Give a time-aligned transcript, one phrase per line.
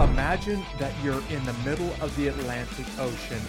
[0.00, 3.40] Imagine that you're in the middle of the Atlantic Ocean,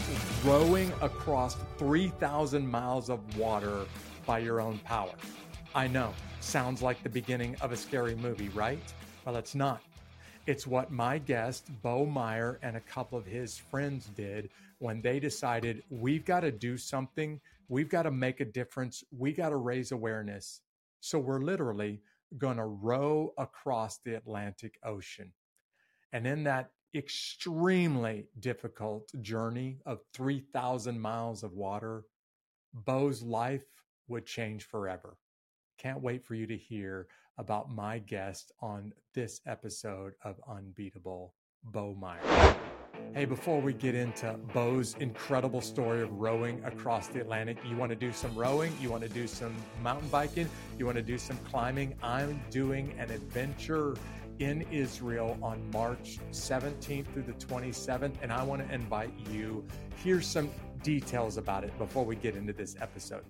[0.44, 3.86] rowing across 3,000 miles of water
[4.28, 5.14] by your own power.
[5.74, 8.82] I know, sounds like the beginning of a scary movie, right?
[9.26, 9.82] Well, it's not.
[10.48, 14.50] It's what my guest, Beau Maier, and a couple of his friends did
[14.80, 19.34] when they decided we've got to do something, we've got to make a difference, we
[19.34, 20.62] got to raise awareness.
[21.00, 22.02] So we're literally
[22.40, 25.32] going to row across the Atlantic Ocean.
[26.12, 32.06] And in that extremely difficult journey of 3,000 miles of water,
[32.74, 33.66] Beau's life
[34.08, 35.18] would change forever.
[35.78, 41.34] Can't wait for you to hear about my guest on this episode of Unbeatable,
[41.66, 42.56] Beau Maier.
[43.14, 47.90] Hey, before we get into Beau's incredible story of rowing across the Atlantic, you want
[47.90, 48.72] to do some rowing?
[48.80, 50.50] You want to do some mountain biking?
[50.80, 51.96] You want to do some climbing?
[52.02, 53.96] I'm doing an adventure
[54.40, 59.66] in Israel on March 17th through the 27th, and I want to invite you.
[59.98, 60.50] Here's some
[60.84, 63.24] details about it before we get into this episode.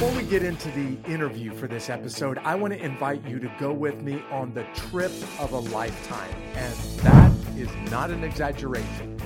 [0.00, 3.52] Before we get into the interview for this episode, I want to invite you to
[3.58, 6.34] go with me on the trip of a lifetime.
[6.54, 9.18] And that is not an exaggeration.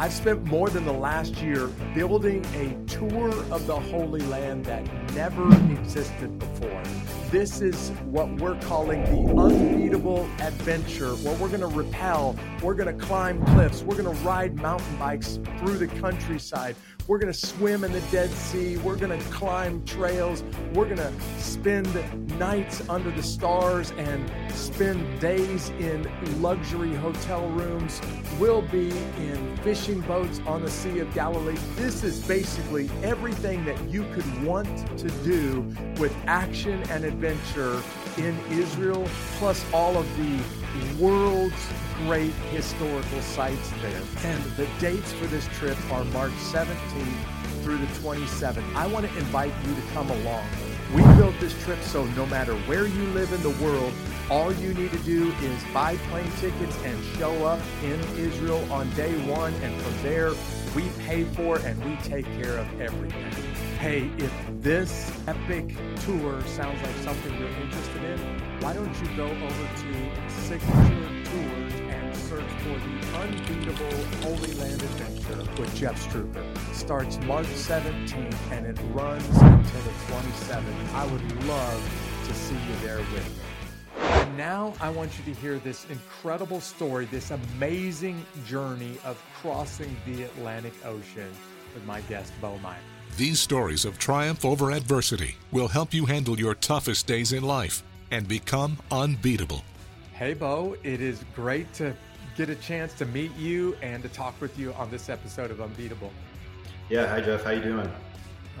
[0.00, 4.86] I've spent more than the last year building a tour of the Holy Land that
[5.12, 6.82] never existed before.
[7.30, 12.98] This is what we're calling the unbeatable adventure, where we're going to rappel, we're going
[12.98, 16.74] to climb cliffs, we're going to ride mountain bikes through the countryside,
[17.08, 20.42] we're going to swim in the Dead Sea, we're going to climb trails,
[20.74, 21.86] we're going to spend
[22.38, 26.08] nights under the stars and spend days in
[26.42, 28.00] luxury hotel rooms.
[28.40, 31.56] We'll be in fishing boats on the Sea of Galilee.
[31.76, 34.66] This is basically everything that you could want
[34.98, 35.60] to do
[35.98, 37.80] with action and adventure
[38.18, 39.08] in Israel,
[39.38, 40.40] plus all of the
[40.98, 41.54] world's
[42.04, 44.02] great historical sites there.
[44.24, 46.95] And the dates for this trip are March 17th
[47.62, 48.74] through the 27th.
[48.74, 50.44] I want to invite you to come along.
[50.94, 53.92] We built this trip so no matter where you live in the world,
[54.30, 58.88] all you need to do is buy plane tickets and show up in Israel on
[58.94, 59.52] day one.
[59.54, 60.32] And from there,
[60.74, 63.32] we pay for and we take care of everything.
[63.78, 68.18] Hey, if this epic tour sounds like something you're interested in,
[68.60, 74.82] why don't you go over to Signature Tours and search for the Unbeatable Holy Land
[74.82, 76.55] Adventure with Jeff Struecker.
[76.76, 80.94] Starts March 17th and it runs until the 27th.
[80.94, 83.42] I would love to see you there with me.
[83.98, 89.96] And now I want you to hear this incredible story, this amazing journey of crossing
[90.04, 91.30] the Atlantic Ocean
[91.74, 92.76] with my guest, Beau Maier.
[93.16, 97.82] These stories of triumph over adversity will help you handle your toughest days in life
[98.10, 99.62] and become unbeatable.
[100.12, 101.96] Hey, Beau, it is great to
[102.36, 105.62] get a chance to meet you and to talk with you on this episode of
[105.62, 106.12] Unbeatable.
[106.88, 107.90] Yeah, hi Jeff, how you doing?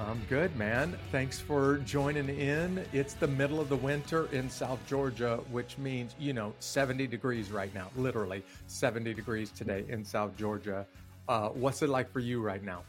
[0.00, 0.98] I'm good, man.
[1.12, 2.84] Thanks for joining in.
[2.92, 7.52] It's the middle of the winter in South Georgia, which means, you know, 70 degrees
[7.52, 10.84] right now, literally 70 degrees today in South Georgia.
[11.28, 12.82] Uh, what's it like for you right now?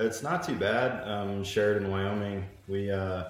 [0.00, 1.08] It's not too bad.
[1.08, 2.44] Um, Sheridan, Wyoming.
[2.66, 3.26] We uh,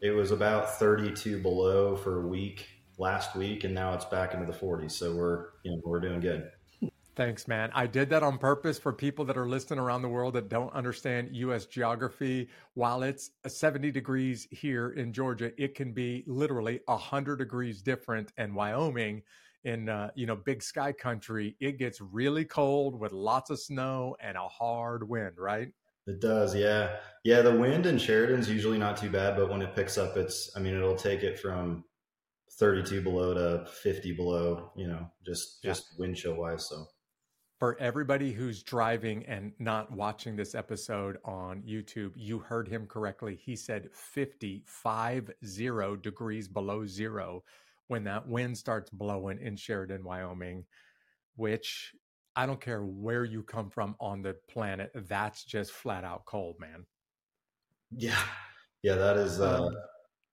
[0.00, 4.46] it was about 32 below for a week last week, and now it's back into
[4.46, 4.92] the 40s.
[4.92, 6.50] So we're you know we're doing good.
[7.16, 7.70] Thanks, man.
[7.74, 10.72] I did that on purpose for people that are listening around the world that don't
[10.74, 11.66] understand U.S.
[11.66, 12.48] geography.
[12.74, 18.32] While it's 70 degrees here in Georgia, it can be literally 100 degrees different.
[18.36, 19.22] And Wyoming,
[19.64, 24.16] in uh, you know big sky country, it gets really cold with lots of snow
[24.20, 25.38] and a hard wind.
[25.38, 25.68] Right?
[26.06, 27.42] It does, yeah, yeah.
[27.42, 30.60] The wind in Sheridan's usually not too bad, but when it picks up, it's I
[30.60, 31.84] mean it'll take it from
[32.58, 34.72] 32 below to 50 below.
[34.76, 36.00] You know, just just yeah.
[36.00, 36.68] wind chill wise.
[36.68, 36.86] So
[37.64, 43.40] for everybody who's driving and not watching this episode on YouTube, you heard him correctly.
[43.42, 47.42] He said 50, 50 degrees below zero
[47.86, 50.66] when that wind starts blowing in Sheridan, Wyoming,
[51.36, 51.94] which
[52.36, 56.56] I don't care where you come from on the planet, that's just flat out cold,
[56.60, 56.84] man.
[57.96, 58.20] Yeah.
[58.82, 59.74] Yeah, that is uh um,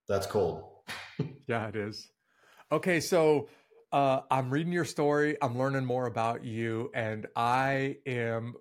[0.05, 0.65] that's cold.
[1.47, 2.11] yeah, it is.
[2.73, 3.47] Okay, so
[3.91, 5.37] uh, I'm reading your story.
[5.41, 8.55] I'm learning more about you, and I am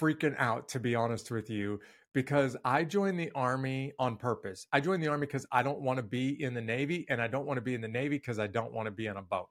[0.00, 1.80] freaking out, to be honest with you,
[2.12, 4.66] because I joined the Army on purpose.
[4.72, 7.28] I joined the Army because I don't want to be in the Navy, and I
[7.28, 9.22] don't want to be in the Navy because I don't want to be in a
[9.22, 9.48] boat.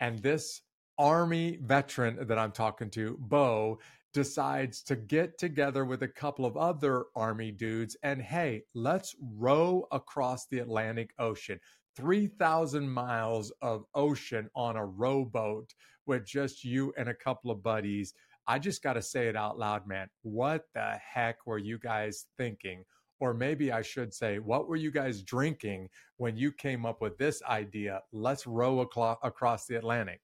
[0.00, 0.62] And this
[0.98, 3.78] Army veteran that I'm talking to, Beau,
[4.12, 9.86] decides to get together with a couple of other Army dudes and hey, let's row
[9.90, 11.58] across the Atlantic Ocean.
[11.96, 15.74] 3,000 miles of ocean on a rowboat
[16.06, 18.14] with just you and a couple of buddies.
[18.46, 20.08] I just got to say it out loud, man.
[20.22, 22.84] What the heck were you guys thinking?
[23.20, 27.16] Or maybe I should say, what were you guys drinking when you came up with
[27.16, 28.02] this idea?
[28.12, 30.20] Let's row across the Atlantic.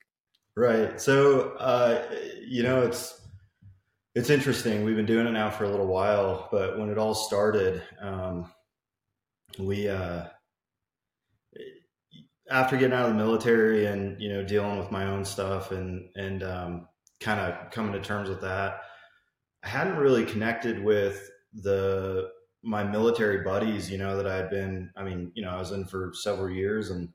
[0.57, 1.01] Right.
[1.01, 2.03] So, uh,
[2.47, 3.21] you know, it's
[4.15, 4.85] it's interesting.
[4.85, 8.53] We've been doing it now for a little while, but when it all started, um,
[9.59, 10.25] we uh,
[12.51, 16.09] after getting out of the military and you know dealing with my own stuff and
[16.17, 16.89] and um,
[17.21, 18.81] kind of coming to terms with that,
[19.63, 22.29] I hadn't really connected with the
[22.63, 23.91] my military buddies.
[23.91, 24.91] You know that I had been.
[24.97, 27.09] I mean, you know, I was in for several years, and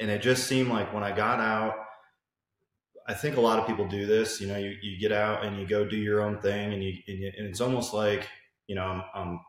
[0.00, 1.74] and it just seemed like when I got out
[3.08, 4.38] I think a lot of people do this.
[4.38, 6.92] You know, you, you get out and you go do your own thing, and you,
[7.08, 8.28] and, you, and it's almost like
[8.66, 9.40] you know I'm, I'm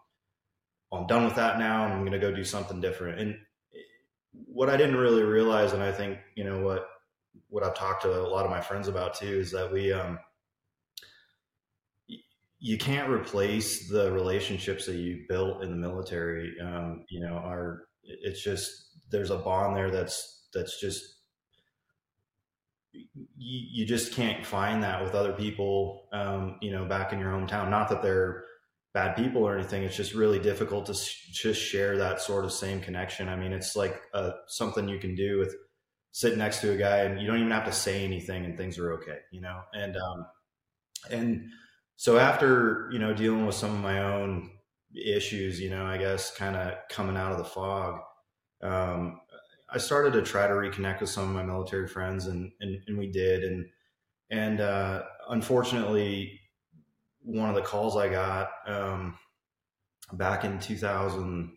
[0.93, 3.19] I'm done with that now, and I'm going to go do something different.
[3.19, 3.35] And
[4.31, 6.87] what I didn't really realize, and I think you know what
[7.49, 10.19] what I've talked to a lot of my friends about too, is that we um
[12.59, 16.55] you can't replace the relationships that you built in the military.
[16.61, 18.69] Um, you know, are it's just
[19.09, 21.19] there's a bond there that's that's just
[22.91, 27.31] you, you just can't find that with other people, um, you know, back in your
[27.31, 27.69] hometown.
[27.69, 28.43] Not that they're
[28.93, 29.83] bad people or anything.
[29.83, 33.29] It's just really difficult to just share that sort of same connection.
[33.29, 35.55] I mean, it's like uh, something you can do with
[36.11, 38.79] sitting next to a guy and you don't even have to say anything and things
[38.79, 39.61] are okay, you know?
[39.73, 40.25] And, um,
[41.11, 41.49] and
[41.95, 44.49] so after, you know, dealing with some of my own
[44.95, 47.99] issues, you know, I guess kind of coming out of the fog,
[48.63, 49.19] um,
[49.71, 52.97] I started to try to reconnect with some of my military friends, and and, and
[52.97, 53.65] we did, and
[54.31, 56.39] and uh, unfortunately,
[57.29, 59.17] one of the calls I got um,
[60.13, 61.51] back in 2000,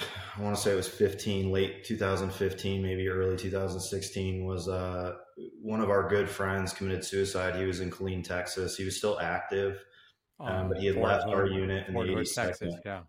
[0.00, 5.14] I want to say it was 15, late 2015, maybe early 2016, was uh,
[5.60, 7.56] one of our good friends committed suicide.
[7.56, 8.76] He was in Killeen, Texas.
[8.76, 9.84] He was still active,
[10.38, 12.34] oh, um, but he had left our unit in the 80s.
[12.34, 13.00] Texas, yeah.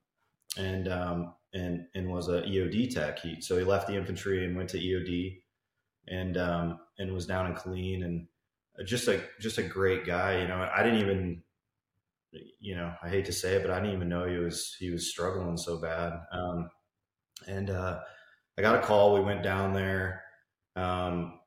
[0.58, 3.20] And um, and and was a EOD tech.
[3.20, 5.42] He so he left the infantry and went to EOD,
[6.08, 8.28] and um, and was down in Killeen and
[8.84, 10.42] just a just a great guy.
[10.42, 11.44] You know, I didn't even,
[12.60, 14.92] you know, I hate to say it, but I didn't even know he was he
[14.92, 16.14] was struggling so bad.
[16.32, 16.70] Um,
[17.48, 18.00] and uh,
[18.58, 19.14] I got a call.
[19.14, 20.24] We went down there.
[20.76, 21.40] Um,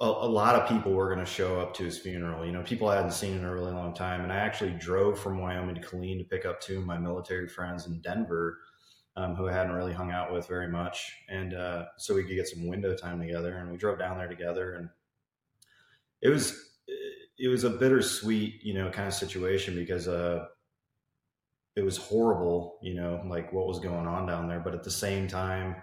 [0.00, 2.44] a, a, lot of people were going to show up to his funeral.
[2.44, 4.22] You know, people I hadn't seen in a really long time.
[4.22, 7.48] And I actually drove from Wyoming to Killeen to pick up two of my military
[7.48, 8.58] friends in Denver,
[9.16, 11.12] um, who I hadn't really hung out with very much.
[11.28, 13.58] And uh, so we could get some window time together.
[13.58, 14.74] And we drove down there together.
[14.74, 14.88] And
[16.20, 16.70] it was,
[17.38, 20.46] it was a bittersweet, you know, kind of situation because uh,
[21.76, 24.60] it was horrible, you know, like what was going on down there.
[24.60, 25.76] But at the same time,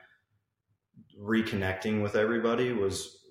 [1.17, 3.21] reconnecting with everybody was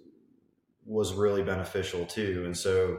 [0.87, 2.43] was really beneficial too.
[2.45, 2.99] And so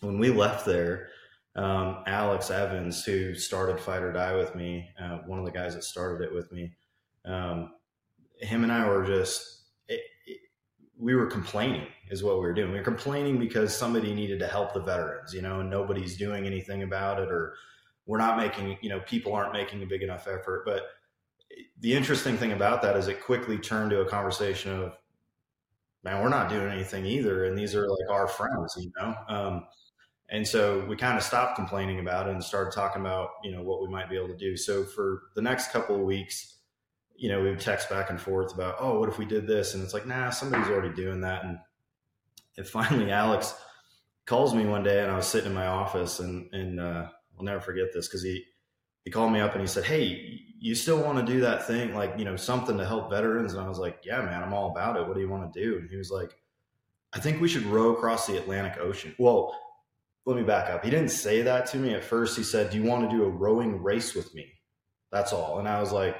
[0.00, 1.08] when we left there,
[1.56, 5.74] um, Alex Evans, who started Fight Oar Die with me, uh, one of the guys
[5.74, 6.72] that started it with me,
[7.24, 7.72] um,
[8.38, 9.59] him and I were just,
[11.00, 12.72] we were complaining is what we were doing.
[12.72, 16.46] We were complaining because somebody needed to help the veterans, you know, and nobody's doing
[16.46, 17.54] anything about it or
[18.06, 20.64] we're not making, you know, people aren't making a big enough effort.
[20.66, 20.82] But
[21.80, 24.92] the interesting thing about that is it quickly turned to a conversation of,
[26.04, 27.44] man, we're not doing anything either.
[27.44, 29.14] And these are like our friends, you know?
[29.28, 29.66] Um,
[30.28, 33.62] and so we kind of stopped complaining about it and started talking about, you know,
[33.62, 34.56] what we might be able to do.
[34.56, 36.58] So for the next couple of weeks,
[37.20, 39.74] you know, we would text back and forth about, oh, what if we did this?
[39.74, 41.44] And it's like, nah, somebody's already doing that.
[41.44, 41.58] And,
[42.56, 43.54] and finally, Alex
[44.24, 47.44] calls me one day and I was sitting in my office and, and, uh, I'll
[47.44, 48.42] never forget this because he,
[49.04, 51.94] he called me up and he said, Hey, you still want to do that thing,
[51.94, 53.52] like, you know, something to help veterans?
[53.52, 55.06] And I was like, Yeah, man, I'm all about it.
[55.06, 55.76] What do you want to do?
[55.76, 56.30] And he was like,
[57.12, 59.14] I think we should row across the Atlantic Ocean.
[59.18, 59.54] Well,
[60.24, 60.84] let me back up.
[60.84, 62.36] He didn't say that to me at first.
[62.36, 64.52] He said, Do you want to do a rowing race with me?
[65.12, 65.58] That's all.
[65.58, 66.16] And I was like,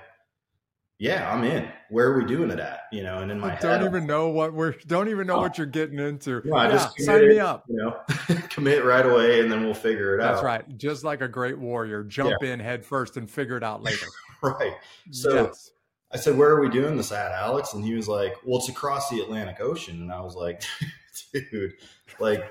[1.01, 1.67] yeah, I'm in.
[1.89, 2.83] Where are we doing it at?
[2.93, 5.41] You know, and in my don't even know what we're don't even know oh.
[5.41, 6.43] what you're getting into.
[6.45, 7.65] No, yeah, just sign me up.
[7.71, 10.35] You know, commit right away, and then we'll figure it That's out.
[10.35, 10.77] That's right.
[10.77, 12.53] Just like a great warrior, jump yeah.
[12.53, 14.07] in head first and figure it out later.
[14.43, 14.75] right.
[15.11, 15.71] So yes.
[16.13, 18.69] I said, "Where are we doing this at, Alex?" And he was like, "Well, it's
[18.69, 20.63] across the Atlantic Ocean." And I was like,
[21.33, 21.73] "Dude,
[22.19, 22.45] like."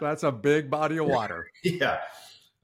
[0.00, 1.46] That's a big body of water.
[1.62, 1.98] yeah.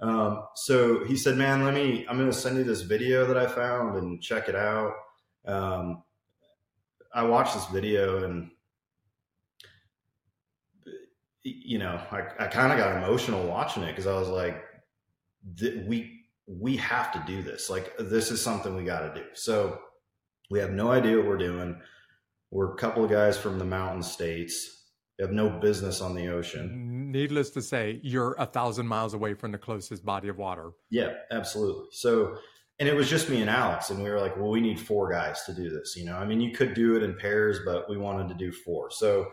[0.00, 2.04] Um, so he said, "Man, let me.
[2.09, 4.94] I'm going to send you this video that I found and check it out."
[5.47, 6.03] Um,
[7.15, 8.51] I watched this video and
[11.45, 14.65] you know, I, I kind of got emotional watching it because I was like,
[15.87, 17.71] we we have to do this.
[17.71, 19.27] Like this is something we got to do.
[19.35, 19.79] So
[20.51, 21.81] we have no idea what we're doing.
[22.51, 24.85] We're a couple of guys from the mountain states.
[25.19, 27.11] We have no business on the ocean.
[27.13, 30.73] Needless to say, you're a thousand miles away from the closest body of water.
[30.91, 31.87] Yeah, absolutely.
[31.93, 32.37] So,
[32.78, 35.11] and it was just me and Alex, and we were like, well, we need four
[35.11, 35.95] guys to do this.
[35.97, 38.50] You know, I mean, you could do it in pairs, but we wanted to do
[38.50, 38.90] four.
[38.90, 39.28] So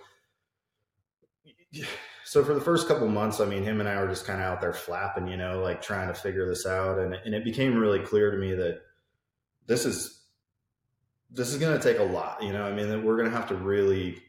[2.25, 4.45] so for the first couple months, I mean, him and I were just kind of
[4.45, 7.77] out there flapping, you know, like trying to figure this out, and and it became
[7.77, 8.81] really clear to me that
[9.65, 10.21] this is
[11.29, 12.63] this is going to take a lot, you know.
[12.63, 14.21] I mean, that we're going to have to really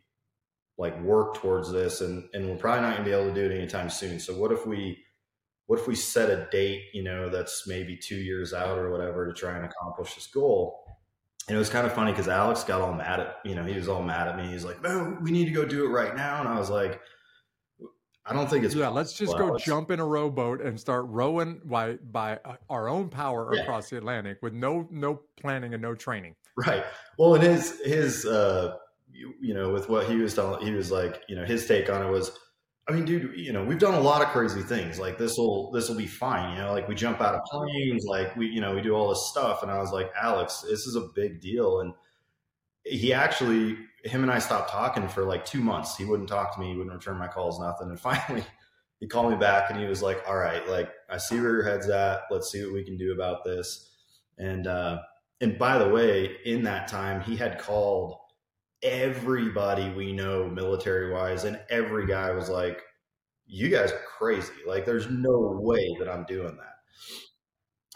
[0.79, 3.53] like work towards this, and and we're probably not going to be able to do
[3.53, 4.19] it anytime soon.
[4.19, 4.99] So what if we
[5.67, 9.27] what if we set a date, you know, that's maybe two years out or whatever
[9.27, 10.85] to try and accomplish this goal?
[11.49, 13.75] And it was kind of funny because Alex got all mad at, you know, he
[13.75, 14.53] was all mad at me.
[14.53, 16.41] He's like, no, we need to go do it right now.
[16.41, 17.01] And I was like,
[18.25, 18.89] I don't think it's yeah.
[18.89, 23.09] Let's just go jump in a rowboat and start rowing by by uh, our own
[23.09, 23.63] power yeah.
[23.63, 26.37] across the Atlantic with no no planning and no training.
[26.57, 26.85] Right.
[27.19, 28.77] Well, and his his uh,
[29.11, 31.91] you, you know with what he was telling, he was like you know his take
[31.91, 32.31] on it was,
[32.89, 34.99] I mean, dude, you know we've done a lot of crazy things.
[34.99, 36.57] Like this will this will be fine.
[36.57, 39.09] You know, like we jump out of planes, like we you know we do all
[39.09, 39.63] this stuff.
[39.63, 41.81] And I was like, Alex, this is a big deal.
[41.81, 41.95] And
[42.85, 45.97] he actually him and I stopped talking for like two months.
[45.97, 46.73] He wouldn't talk to me.
[46.73, 47.89] He wouldn't return my calls, nothing.
[47.89, 48.45] And finally,
[48.99, 51.65] he called me back and he was like, "All right, like I see where your
[51.65, 52.23] head's at.
[52.31, 53.91] Let's see what we can do about this."
[54.39, 54.99] And uh,
[55.41, 58.17] and by the way, in that time, he had called
[58.83, 62.83] everybody we know military wise, and every guy was like,
[63.47, 64.53] "You guys are crazy.
[64.67, 66.73] Like, there's no way that I'm doing that."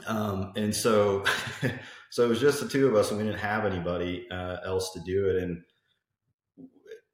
[0.06, 1.24] Um, and so,
[2.10, 4.92] so it was just the two of us, and we didn't have anybody uh, else
[4.92, 5.62] to do it, and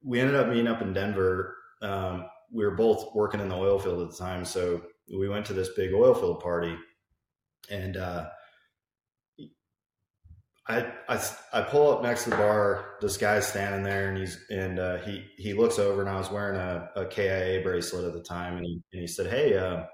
[0.02, 1.56] we ended up meeting up in Denver.
[1.80, 4.82] Um, we were both working in the oil field at the time, so
[5.16, 6.76] we went to this big oil field party,
[7.70, 8.28] and uh,
[10.68, 12.94] I, I I pull up next to the bar.
[13.00, 16.30] This guy's standing there, and he's and uh, he he looks over, and I was
[16.30, 19.84] wearing a, a KIA bracelet at the time, and he and he said, "Hey, uh,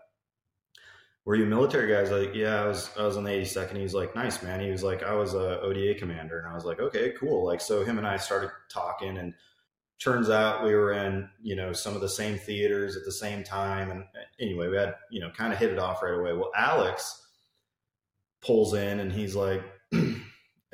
[1.25, 2.91] were you military guys?" Like, "Yeah, I was.
[2.99, 5.33] I was on the 82nd." He was like, "Nice, man." He was like, "I was
[5.33, 8.51] a ODA commander," and I was like, "Okay, cool." Like, so him and I started
[8.69, 9.33] talking, and
[9.99, 13.43] turns out we were in you know some of the same theaters at the same
[13.43, 14.05] time and
[14.41, 17.27] anyway we had you know kind of hit it off right away well alex
[18.41, 19.61] pulls in and he's like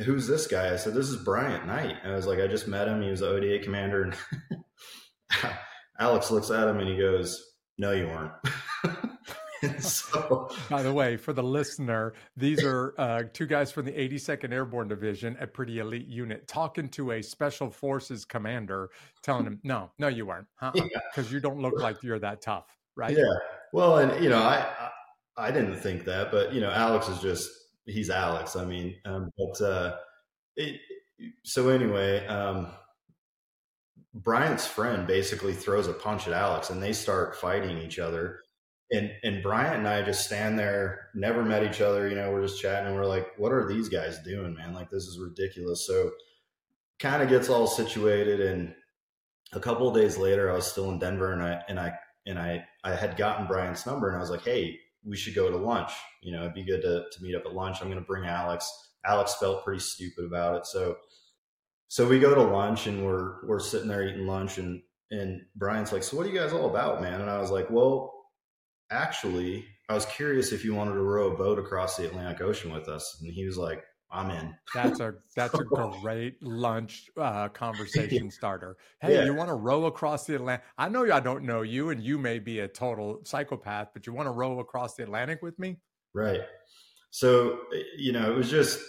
[0.00, 0.72] who's this guy?
[0.72, 1.96] I said this is bryant knight.
[2.04, 3.02] I was like i just met him.
[3.02, 4.02] He was the oda commander.
[4.02, 4.16] And
[6.00, 8.32] alex looks at him and he goes no you weren't.
[9.80, 14.52] So, by the way, for the listener, these are uh, two guys from the 82nd
[14.52, 18.90] Airborne Division, a pretty elite unit, talking to a Special Forces commander,
[19.22, 21.30] telling him, "No, no, you weren't, because uh-uh, yeah.
[21.30, 23.24] you don't look like you're that tough, right?" Yeah.
[23.72, 24.66] Well, and you know, I,
[25.36, 27.50] I, I didn't think that, but you know, Alex is just
[27.86, 28.56] he's Alex.
[28.56, 29.96] I mean, um, but uh,
[30.56, 30.80] it,
[31.44, 32.26] so anyway.
[32.26, 32.68] Um,
[34.16, 38.44] Bryant's friend basically throws a punch at Alex and they start fighting each other
[38.90, 42.08] and and Bryant and I just stand there, never met each other.
[42.08, 44.74] You know, we're just chatting, and we're like, "What are these guys doing, man?
[44.74, 46.10] Like, this is ridiculous." So,
[46.98, 48.74] kind of gets all situated, and
[49.52, 51.92] a couple of days later, I was still in Denver, and I and I
[52.26, 55.50] and I I had gotten Bryant's number, and I was like, "Hey, we should go
[55.50, 55.92] to lunch.
[56.22, 57.78] You know, it'd be good to to meet up at lunch.
[57.80, 58.70] I'm going to bring Alex."
[59.06, 60.96] Alex felt pretty stupid about it, so
[61.88, 65.92] so we go to lunch, and we're we're sitting there eating lunch, and and Bryant's
[65.92, 68.14] like, "So what are you guys all about, man?" And I was like, "Well."
[68.90, 72.72] actually, I was curious if you wanted to row a boat across the Atlantic Ocean
[72.72, 73.18] with us.
[73.20, 73.82] And he was like,
[74.14, 74.54] I'm in.
[74.72, 78.76] That's a that's a great lunch uh, conversation starter.
[79.00, 79.24] Hey, yeah.
[79.24, 80.64] you want to row across the Atlantic?
[80.78, 84.12] I know I don't know you, and you may be a total psychopath, but you
[84.12, 85.78] want to row across the Atlantic with me?
[86.14, 86.42] Right.
[87.10, 87.58] So
[87.98, 88.80] you know, it was just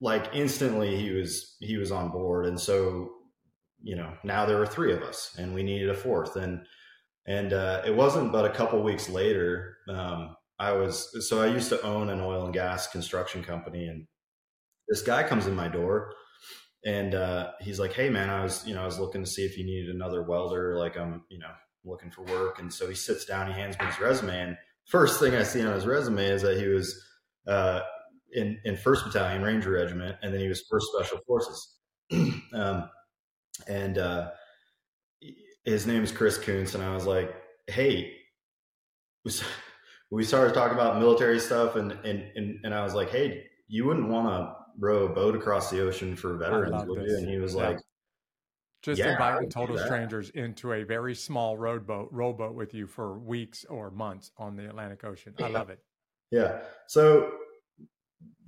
[0.00, 3.10] like instantly he was he was on board, and so
[3.80, 6.66] you know now there were three of us, and we needed a fourth, and
[7.26, 11.68] and uh, it wasn't but a couple weeks later, um, I was so I used
[11.68, 14.06] to own an oil and gas construction company, and
[14.88, 16.12] this guy comes in my door,
[16.84, 19.44] and uh, he's like, "Hey, man, I was you know I was looking to see
[19.44, 20.78] if you needed another welder.
[20.78, 21.52] Like I'm you know
[21.84, 25.20] looking for work." And so he sits down, he hands me his resume, and first
[25.20, 27.02] thing I see on his resume is that he was
[27.46, 27.80] uh,
[28.32, 31.78] in in First Battalion Ranger Regiment, and then he was First Special Forces,
[32.54, 32.90] um,
[33.68, 34.30] and uh,
[35.64, 37.32] his name is Chris Kuntz, and I was like,
[37.68, 38.12] hey,
[40.10, 43.86] we started talking about military stuff, and and and, and I was like, hey, you
[43.86, 46.82] wouldn't want to row a boat across the ocean for veterans?
[46.82, 47.68] And he was yeah.
[47.68, 47.78] like,
[48.82, 53.64] just yeah, inviting total strangers into a very small rowboat rowboat with you for weeks
[53.66, 55.34] or months on the Atlantic Ocean.
[55.40, 55.80] I love it.
[56.34, 56.60] Yeah.
[56.86, 57.30] So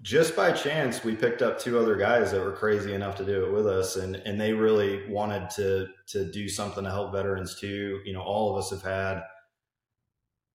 [0.04, 3.44] just by chance, we picked up two other guys that were crazy enough to do
[3.44, 7.58] it with us, and and they really wanted to to do something to help veterans
[7.58, 8.00] too.
[8.04, 9.22] You know, all of us have had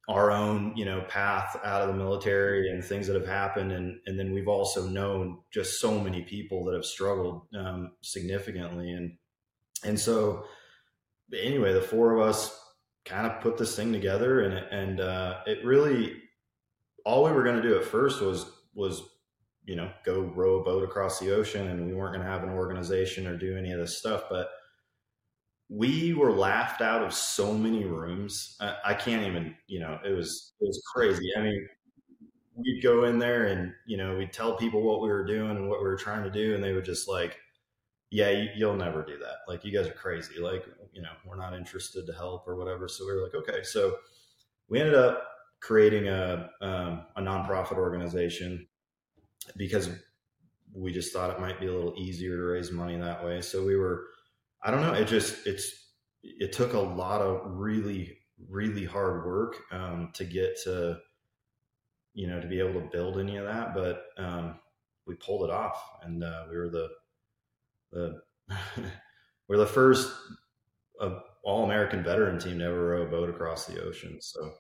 [0.10, 3.72] our own you know path out of the military and things that have happened.
[3.72, 8.92] And and then we've also known just so many people that have struggled um, significantly.
[8.92, 9.18] And
[9.86, 10.44] and so
[11.38, 12.60] anyway the four of us
[13.06, 16.16] kind of put this thing together and and uh, it really
[17.06, 19.04] all we were going to do at first was was
[19.66, 22.44] you know go row a boat across the ocean and we weren't going to have
[22.44, 24.24] an organization or do any of this stuff.
[24.28, 24.50] But
[25.70, 28.58] we were laughed out of so many rooms.
[28.60, 31.30] I, I, can't even, you know, it was it was crazy.
[31.38, 31.68] I mean,
[32.56, 35.70] we'd go in there and you know we'd tell people what we were doing and
[35.70, 37.38] what we were trying to do, and they would just like,
[38.10, 39.38] "Yeah, you, will never do that.
[39.48, 40.40] Like, you guys are crazy.
[40.40, 43.64] Like, you know, we're not interested to help or whatever." So we were like, "Okay."
[43.64, 43.98] So
[44.70, 45.24] we ended up
[45.62, 48.68] creating a um, a nonprofit organization
[49.56, 49.90] because
[50.74, 53.42] we just thought it might be a little easier to raise money that way.
[53.42, 54.08] So we were
[54.64, 54.94] I don't know.
[54.94, 55.72] It just it's
[56.24, 58.18] it took a lot of really
[58.50, 60.98] really hard work um, to get to
[62.14, 64.60] you know to be able to build any of that, but um,
[65.08, 66.90] we pulled it off, and uh, we were the
[67.92, 68.22] the
[69.48, 70.12] we're the first
[71.00, 74.18] uh, all American veteran team to ever row a boat across the ocean.
[74.22, 74.54] So.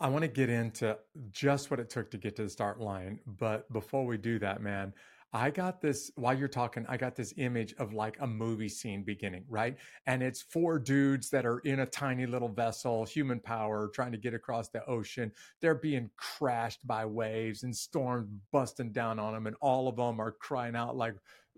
[0.00, 0.98] I want to get into
[1.30, 3.20] just what it took to get to the start line.
[3.24, 4.92] But before we do that, man,
[5.34, 9.02] I got this while you're talking, I got this image of like a movie scene
[9.02, 9.76] beginning, right?
[10.06, 14.18] And it's four dudes that are in a tiny little vessel, human power, trying to
[14.18, 15.32] get across the ocean.
[15.62, 20.20] They're being crashed by waves and storms busting down on them, and all of them
[20.20, 21.14] are crying out like,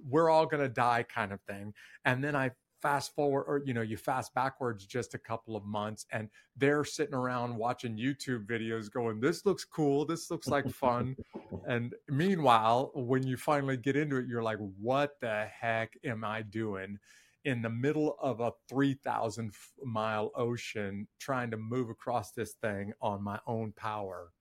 [0.08, 1.72] we're all going to die kind of thing.
[2.04, 2.50] And then I
[2.84, 6.84] fast forward or you know you fast backwards just a couple of months and they're
[6.84, 10.04] sitting around watching youtube videos going this looks cool.
[10.04, 11.16] This looks like fun.
[11.66, 16.42] And meanwhile when you finally get into it you're like what the heck am i
[16.42, 16.98] doing
[17.46, 19.50] in the middle of a 3000
[19.82, 24.32] mile ocean trying to move across this thing on my own power?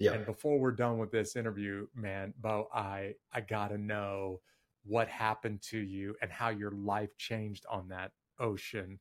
[0.00, 0.14] Yeah.
[0.14, 4.40] And before we're done with this interview man Beau i i gotta know
[4.88, 8.98] what happened to you and how your life changed on that ocean.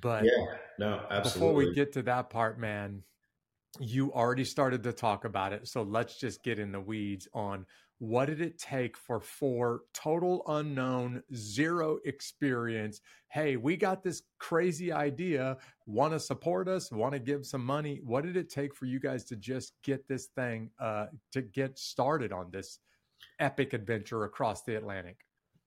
[0.00, 1.30] But yeah, no, absolutely.
[1.30, 3.02] Before we get to that part, man,
[3.78, 5.68] you already started to talk about it.
[5.68, 7.66] So let's just get in the weeds on
[7.98, 13.00] what did it take for four total unknown, zero experience?
[13.28, 15.56] Hey, we got this crazy idea.
[15.86, 16.92] Want to support us?
[16.92, 18.00] Want to give some money?
[18.04, 21.78] What did it take for you guys to just get this thing uh, to get
[21.78, 22.80] started on this
[23.38, 25.18] epic adventure across the Atlantic?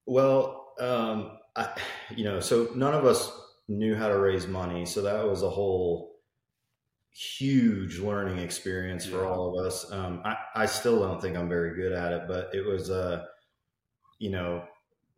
[0.06, 1.70] Well, um, I,
[2.16, 3.32] you know, so none of us
[3.68, 6.16] knew how to raise money, so that was a whole
[7.12, 9.30] huge learning experience for yeah.
[9.30, 9.92] all of us.
[9.92, 13.26] Um, I, I still don't think I'm very good at it, but it was, uh,
[14.20, 14.64] you know,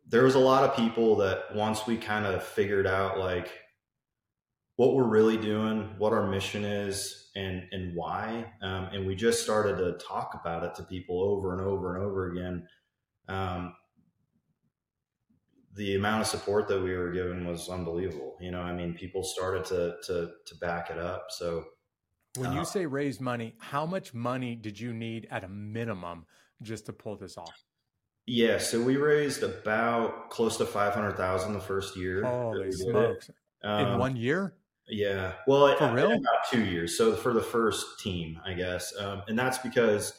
[0.08, 3.50] there was a lot of people that once we kind of figured out like
[4.82, 8.52] what we're really doing, what our mission is, and and why.
[8.62, 12.04] Um, and we just started to talk about it to people over and over and
[12.04, 12.66] over again.
[13.28, 13.74] Um,
[15.74, 18.36] the amount of support that we were given was unbelievable.
[18.40, 21.26] You know, I mean, people started to to to back it up.
[21.28, 21.64] So,
[22.36, 26.26] when uh, you say raise money, how much money did you need at a minimum
[26.60, 27.64] just to pull this off?
[28.26, 32.24] Yeah, so we raised about close to five hundred thousand the first year.
[32.24, 33.30] Holy smokes!
[33.62, 34.54] Um, In one year?
[34.88, 35.34] Yeah.
[35.46, 36.12] Well, for real?
[36.12, 36.96] about two years.
[36.98, 40.12] So for the first team, I guess, um, and that's because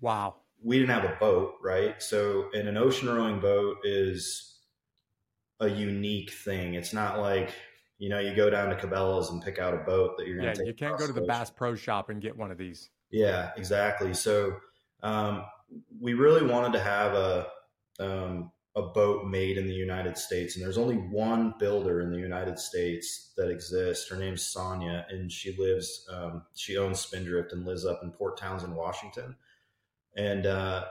[0.00, 2.00] wow, we didn't have a boat, right?
[2.02, 4.60] So, in an ocean rowing boat is
[5.60, 6.74] a unique thing.
[6.74, 7.52] It's not like
[7.98, 10.54] you know you go down to Cabela's and pick out a boat that you're going
[10.54, 10.60] to.
[10.60, 12.90] Yeah, you can't go to the Bass Pro Shop and get one of these.
[13.10, 14.14] Yeah, exactly.
[14.14, 14.56] So
[15.02, 15.44] um,
[16.00, 17.46] we really wanted to have a
[18.00, 20.56] um, a boat made in the United States.
[20.56, 24.08] And there's only one builder in the United States that exists.
[24.08, 28.38] Her name's Sonia, and she lives, um, she owns Spindrift and lives up in Port
[28.38, 29.36] Townsend, Washington.
[30.16, 30.84] And uh,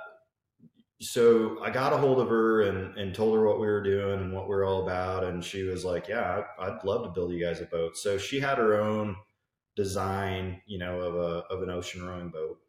[1.00, 4.20] so I got a hold of her and, and told her what we were doing
[4.20, 5.24] and what we are all about.
[5.24, 7.98] And she was like, Yeah, I'd love to build you guys a boat.
[7.98, 9.16] So she had her own
[9.76, 12.60] design, you know, of a of an ocean rowing boat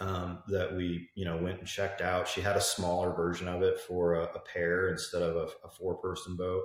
[0.00, 2.28] um, that we you know went and checked out.
[2.28, 5.70] She had a smaller version of it for a, a pair instead of a, a
[5.78, 6.62] four person boat,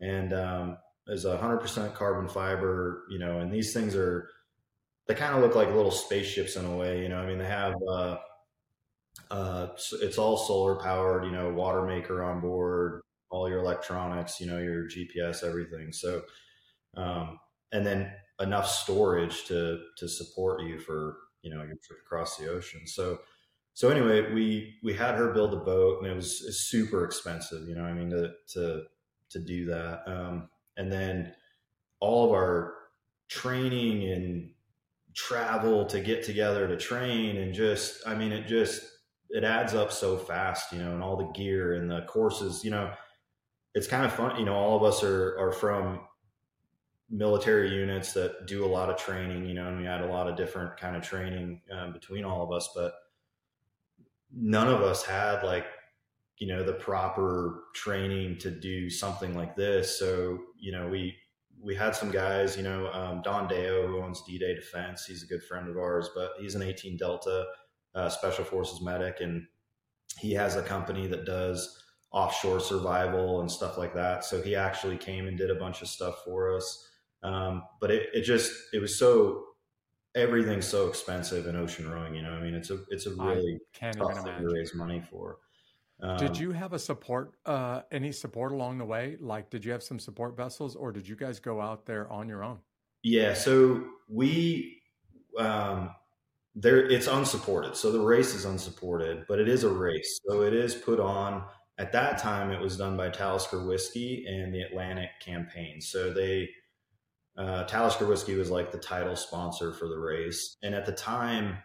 [0.00, 4.28] and um, is a hundred percent carbon fiber, you know, and these things are,
[5.06, 7.46] they kind of look like little spaceships in a way, you know, I mean, they
[7.46, 8.16] have, uh,
[9.30, 9.68] uh,
[10.02, 14.58] it's all solar powered, you know, water maker on board, all your electronics, you know,
[14.58, 15.92] your GPS, everything.
[15.92, 16.22] So,
[16.96, 17.38] um,
[17.72, 22.50] and then enough storage to, to support you for, you know, your trip across the
[22.50, 22.86] ocean.
[22.86, 23.18] So,
[23.74, 27.74] so anyway, we, we had her build a boat and it was, super expensive, you
[27.74, 28.82] know, I mean, to, to,
[29.30, 30.02] to do that.
[30.06, 31.32] Um, and then
[32.00, 32.74] all of our
[33.28, 34.50] training and
[35.14, 38.82] travel to get together to train and just, I mean, it just,
[39.30, 42.70] it adds up so fast, you know, and all the gear and the courses, you
[42.70, 42.90] know,
[43.74, 44.38] it's kind of fun.
[44.38, 46.00] You know, all of us are, are from
[47.10, 50.28] military units that do a lot of training, you know, and we had a lot
[50.28, 52.92] of different kind of training um, between all of us, but
[54.34, 55.66] none of us had like,
[56.38, 59.98] you know, the proper training to do something like this.
[59.98, 61.16] So, you know, we,
[61.60, 65.04] we had some guys, you know, um, Don Deo, who owns D-Day Defense.
[65.04, 67.46] He's a good friend of ours, but he's an 18 Delta
[67.94, 69.46] uh, Special Forces medic, and
[70.18, 74.24] he has a company that does offshore survival and stuff like that.
[74.24, 76.87] So he actually came and did a bunch of stuff for us.
[77.22, 79.44] Um, but it, it just it was so
[80.14, 82.14] everything's so expensive in ocean rowing.
[82.14, 85.38] You know, I mean, it's a it's a really tough thing to raise money for.
[86.00, 89.16] Um, did you have a support, uh, any support along the way?
[89.18, 92.28] Like, did you have some support vessels, or did you guys go out there on
[92.28, 92.58] your own?
[93.02, 94.80] Yeah, so we
[95.38, 95.90] um,
[96.54, 97.76] there it's unsupported.
[97.76, 100.20] So the race is unsupported, but it is a race.
[100.28, 101.44] So it is put on
[101.78, 105.80] at that time it was done by Talisker Whiskey and the Atlantic campaign.
[105.80, 106.48] So they
[107.38, 111.58] uh, Talisker Whiskey was like the title sponsor for the race, and at the time,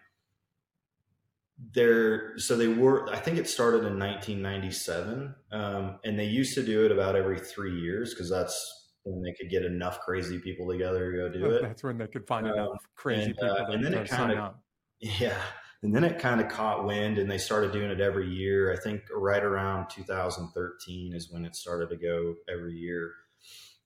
[1.74, 3.12] there so they were.
[3.12, 7.40] I think it started in 1997, um, and they used to do it about every
[7.40, 8.56] three years because that's
[9.02, 11.62] when they could get enough crazy people together to go do it.
[11.62, 13.50] That's when they could find um, enough crazy and, people.
[13.50, 14.54] Uh, and then it kind of
[15.00, 15.40] yeah.
[15.82, 18.72] And then it kind of caught wind and they started doing it every year.
[18.72, 23.12] I think right around 2013 is when it started to go every year.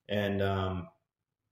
[0.09, 0.88] And, um,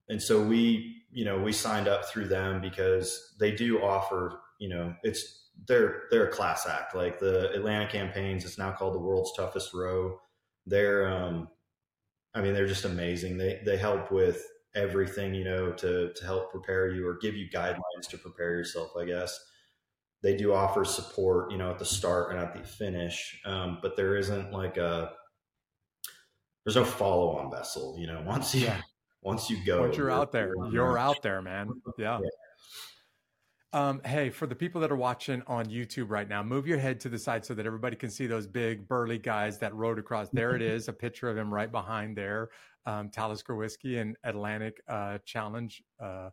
[0.08, 4.68] and so we, you know, we signed up through them because they do offer, you
[4.68, 6.94] know, it's, they're, they're a class act.
[6.94, 10.18] Like the Atlantic Campaigns, it's now called the world's toughest row.
[10.66, 11.48] They're, um,
[12.34, 13.38] I mean, they're just amazing.
[13.38, 17.48] They, they help with everything, you know, to, to help prepare you or give you
[17.48, 19.38] guidelines to prepare yourself, I guess
[20.22, 23.96] they do offer support, you know, at the start and at the finish, um, but
[23.96, 25.12] there isn't like a
[26.64, 27.96] there's no follow on vessel.
[27.98, 28.80] You know, once you yeah.
[29.26, 31.68] Once you go, once you're, you're out there, you're, you're out there, man.
[31.98, 32.20] Yeah.
[32.22, 32.28] yeah.
[33.72, 36.98] Um, hey, for the people that are watching on YouTube right now, move your head
[37.00, 40.30] to the side so that everybody can see those big burly guys that rode across.
[40.30, 42.48] There it is, a picture of him right behind there.
[42.86, 46.30] Um, Talisker Whiskey and Atlantic uh, Challenge uh,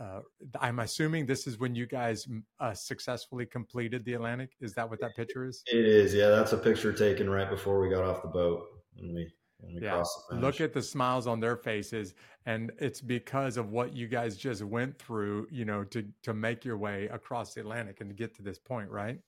[0.00, 0.20] uh,
[0.60, 2.26] I'm assuming this is when you guys
[2.58, 4.50] uh, successfully completed the Atlantic.
[4.60, 5.62] Is that what that picture is?
[5.66, 6.12] It is.
[6.12, 9.32] Yeah, that's a picture taken right before we got off the boat when we
[9.68, 9.90] yeah.
[9.90, 10.44] crossed the finish.
[10.44, 12.14] Look at the smiles on their faces,
[12.46, 15.46] and it's because of what you guys just went through.
[15.50, 18.58] You know, to to make your way across the Atlantic and to get to this
[18.58, 19.18] point, right?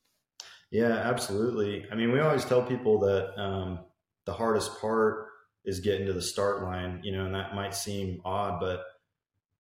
[0.71, 1.87] Yeah, absolutely.
[1.91, 3.81] I mean, we always tell people that um,
[4.25, 5.29] the hardest part
[5.65, 7.01] is getting to the start line.
[7.03, 8.85] You know, and that might seem odd, but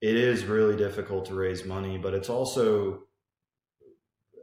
[0.01, 3.03] it is really difficult to raise money, but it's also,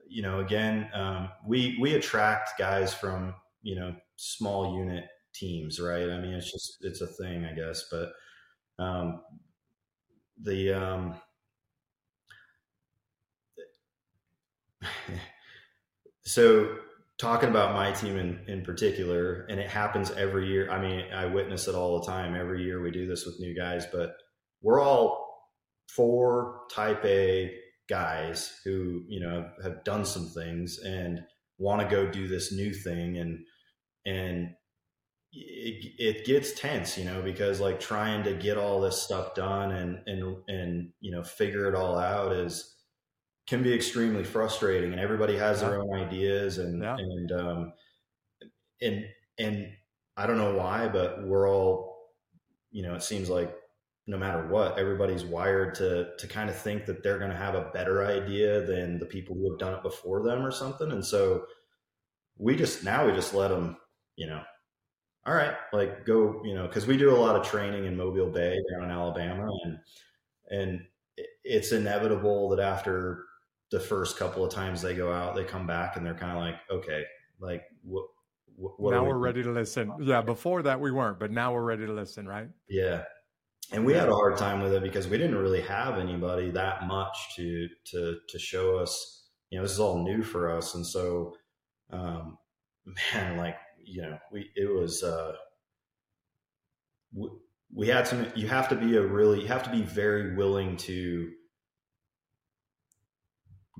[0.07, 6.09] you know, again, um, we we attract guys from you know small unit teams, right?
[6.09, 8.11] I mean, it's just it's a thing, I guess, but
[8.83, 9.21] um,
[10.41, 11.15] the um,
[16.25, 16.77] so
[17.17, 20.69] talking about my team in, in particular, and it happens every year.
[20.69, 22.35] I mean, I witness it all the time.
[22.35, 24.15] Every year we do this with new guys, but
[24.61, 25.23] we're all
[25.95, 27.55] four type A
[27.89, 31.19] guys who, you know, have done some things and
[31.57, 33.39] want to go do this new thing and,
[34.05, 34.49] and
[35.33, 39.71] it, it gets tense, you know, because like trying to get all this stuff done
[39.71, 42.75] and, and, and, you know, figure it all out is,
[43.47, 46.95] can be extremely frustrating and everybody has their own ideas and, yeah.
[46.97, 47.73] and, um,
[48.81, 49.05] and,
[49.39, 49.67] and
[50.15, 52.11] I don't know why, but we're all,
[52.71, 53.53] you know, it seems like
[54.05, 57.55] no matter what, everybody's wired to to kind of think that they're going to have
[57.55, 60.91] a better idea than the people who have done it before them or something.
[60.91, 61.45] And so
[62.37, 63.77] we just now we just let them,
[64.17, 64.41] you know,
[65.25, 68.29] all right, like go, you know, because we do a lot of training in Mobile
[68.29, 69.77] Bay down in Alabama, and
[70.49, 70.81] and
[71.43, 73.25] it's inevitable that after
[73.71, 76.37] the first couple of times they go out, they come back and they're kind of
[76.37, 77.03] like, okay,
[77.39, 78.05] like what.
[78.55, 79.91] What now we are ready to listen.
[79.99, 82.47] Yeah, before that we weren't, but now we're ready to listen, right?
[82.69, 83.01] Yeah,
[83.71, 86.85] and we had a hard time with it because we didn't really have anybody that
[86.85, 89.27] much to to to show us.
[89.49, 91.33] You know, this is all new for us, and so,
[91.89, 92.37] um,
[93.13, 95.03] man, like you know, we it was.
[95.03, 95.33] Uh,
[97.13, 97.29] we,
[97.75, 98.27] we had some.
[98.35, 99.41] You have to be a really.
[99.41, 101.31] You have to be very willing to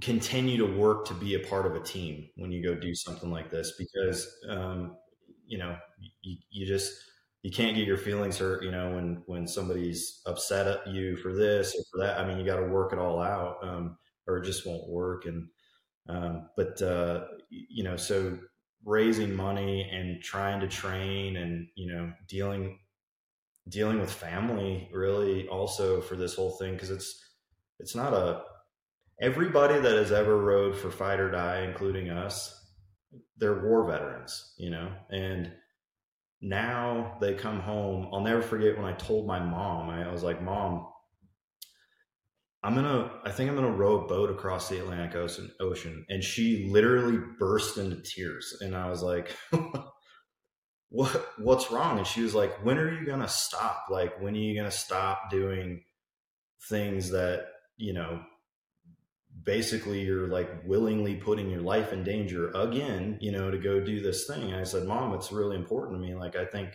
[0.01, 3.31] continue to work to be a part of a team when you go do something
[3.31, 4.97] like this because um,
[5.45, 5.77] you know
[6.21, 6.91] you, you just
[7.43, 11.33] you can't get your feelings hurt, you know, when when somebody's upset at you for
[11.33, 12.17] this or for that.
[12.19, 15.25] I mean, you got to work it all out, um, or it just won't work.
[15.25, 15.49] And
[16.07, 18.39] um, but uh, you know, so
[18.85, 22.79] raising money and trying to train and you know dealing
[23.69, 27.23] dealing with family really also for this whole thing because it's
[27.79, 28.41] it's not a
[29.21, 32.59] everybody that has ever rode for Fight Oar Die including us
[33.37, 35.51] they're war veterans you know and
[36.43, 38.09] now they come home.
[38.11, 40.87] I'll never forget when I told my mom, I was like, Mom,
[42.63, 45.15] I'm gonna, I think I'm gonna row a boat across the Atlantic
[45.59, 46.05] Ocean.
[46.09, 48.57] And she literally burst into tears.
[48.61, 49.35] And I was like,
[50.89, 51.97] what, what's wrong?
[51.97, 53.85] And she was like, when are you gonna stop?
[53.89, 55.83] Like, when are you gonna stop doing
[56.69, 58.21] things that, you know,
[59.43, 64.01] basically you're like willingly putting your life in danger again, you know, to go do
[64.01, 64.51] this thing.
[64.51, 66.15] And I said, Mom, it's really important to me.
[66.15, 66.69] Like, I think,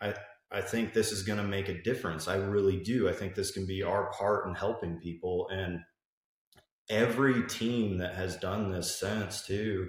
[0.00, 0.14] I,
[0.54, 2.28] I think this is going to make a difference.
[2.28, 3.08] I really do.
[3.08, 5.48] I think this can be our part in helping people.
[5.50, 5.80] And
[6.88, 9.88] every team that has done this since, too,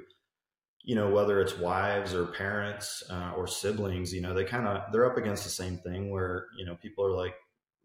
[0.83, 4.91] you know, whether it's wives or parents uh, or siblings, you know, they kind of
[4.91, 7.35] they're up against the same thing where you know people are like,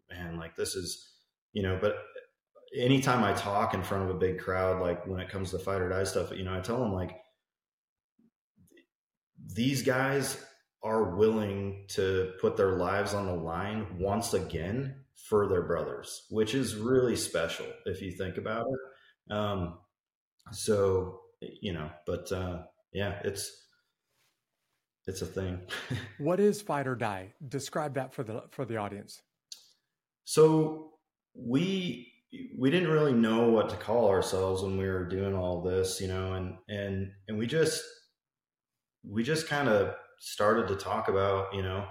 [0.09, 1.13] man, like this is,
[1.53, 1.97] you know, but
[2.77, 5.81] anytime I talk in front of a big crowd, like when it comes to Fight
[5.81, 7.15] Oar Die stuff, you know, I tell them like
[9.53, 10.43] these guys
[10.83, 14.95] are willing to put their lives on the line once again
[15.29, 19.33] for their brothers, which is really special if you think about it.
[19.33, 19.77] Um,
[20.51, 22.63] so you know, but uh,
[22.93, 23.67] yeah, it's
[25.07, 25.61] it's a thing.
[26.17, 27.33] what is Fight Oar Die?
[27.47, 29.21] Describe that for the for the audience.
[30.25, 30.93] So
[31.33, 32.11] we
[32.57, 36.07] we didn't really know what to call ourselves when we were doing all this, you
[36.07, 37.83] know, and and and we just
[39.07, 41.83] we just kind of started to talk about, you know,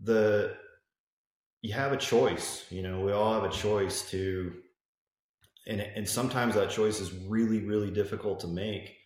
[0.00, 0.54] the
[1.60, 4.52] you have a choice, you know, we all have a choice to
[5.66, 8.96] and and sometimes that choice is really really difficult to make.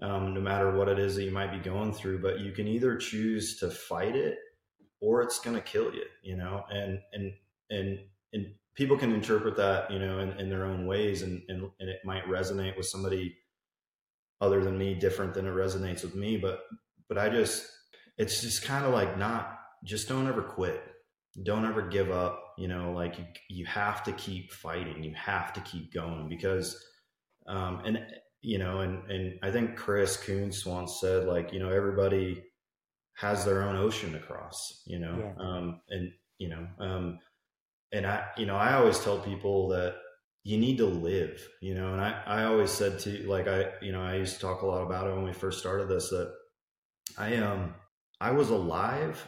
[0.00, 2.66] Um, no matter what it is that you might be going through, but you can
[2.66, 4.36] either choose to fight it
[5.00, 7.32] or it's going to kill you, you know, and, and
[7.70, 7.98] and
[8.32, 11.90] and people can interpret that you know in, in their own ways and, and and
[11.90, 13.36] it might resonate with somebody
[14.42, 16.64] other than me different than it resonates with me but
[17.08, 17.66] but i just
[18.18, 20.82] it's just kind of like not just don't ever quit
[21.44, 25.52] don't ever give up you know like you, you have to keep fighting you have
[25.54, 26.76] to keep going because
[27.46, 27.98] um and
[28.42, 32.42] you know and and i think chris kuntz once said like you know everybody
[33.14, 35.44] has their own ocean to cross you know yeah.
[35.44, 37.18] um and you know um
[37.92, 39.96] and I, you know, I always tell people that
[40.44, 43.92] you need to live, you know, and I, I always said to like, I, you
[43.92, 46.32] know, I used to talk a lot about it when we first started this, that
[47.16, 47.74] I, um,
[48.20, 49.24] I was alive,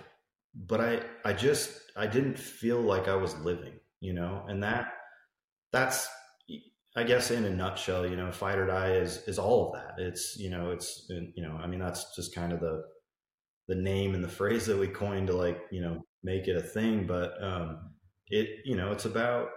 [0.54, 4.92] but I, I just, I didn't feel like I was living, you know, and that,
[5.72, 6.08] that's,
[6.96, 10.02] I guess in a nutshell, you know, Fight Oar Die is, is all of that.
[10.02, 12.82] It's, you know, it's, you know, I mean, that's just kind of the,
[13.66, 16.60] the name and the phrase that we coined to like, you know, make it a
[16.60, 17.06] thing.
[17.06, 17.90] But, um,
[18.28, 19.48] it you know it's about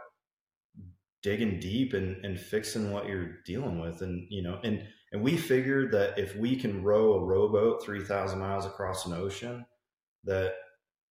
[1.23, 4.01] digging deep and, and fixing what you're dealing with.
[4.01, 8.39] And you know and and we figured that if we can row a rowboat 3000
[8.39, 9.65] miles across an ocean
[10.25, 10.53] that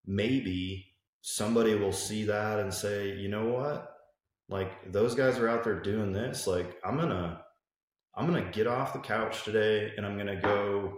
[0.06, 0.86] maybe
[1.22, 3.92] somebody will see that and say you know what?
[4.48, 6.46] Like those guys are out there doing this.
[6.46, 7.42] Like i'm gonna
[8.14, 10.92] i'm gonna get off the couch today and i'm gonna go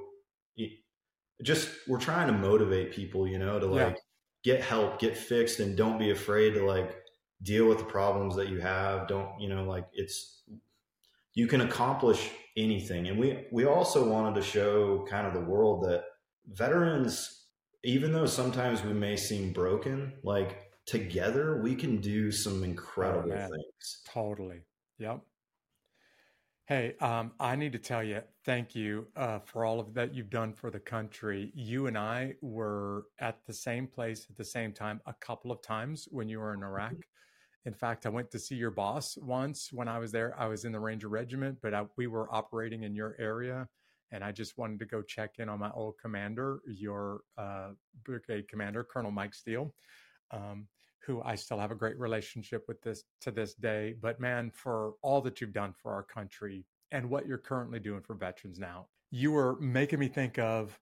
[1.44, 3.96] just we're trying to motivate people you know to like
[4.44, 6.96] get help, get fixed, and don't be afraid to like
[7.42, 9.08] deal with the problems that you have.
[9.08, 10.42] Don't, you know, like it's,
[11.34, 13.08] you can accomplish anything.
[13.08, 16.04] And we, we also wanted to show kind of the world that
[16.48, 17.46] veterans,
[17.84, 23.36] even though sometimes we may seem broken, like together we can do some incredible oh,
[23.36, 24.02] things.
[24.06, 24.62] Totally.
[24.98, 25.20] Yep.
[26.66, 30.28] Hey, um, I need to tell you, thank you uh, for all of that you've
[30.28, 31.50] done for the country.
[31.54, 35.62] You and I were at the same place at the same time a couple of
[35.62, 36.92] times when you were in Iraq.
[37.64, 40.34] In fact, I went to see your boss once when I was there.
[40.38, 43.68] I was in the Ranger Regiment, but I, we were operating in your area.
[44.10, 47.70] And I just wanted to go check in on my old commander, your uh,
[48.04, 49.74] brigade commander, Colonel Mike Steele,
[50.30, 50.66] um,
[51.04, 53.94] who I still have a great relationship with this to this day.
[54.00, 58.00] But man, for all that you've done for our country and what you're currently doing
[58.00, 60.78] for veterans now, you were making me think of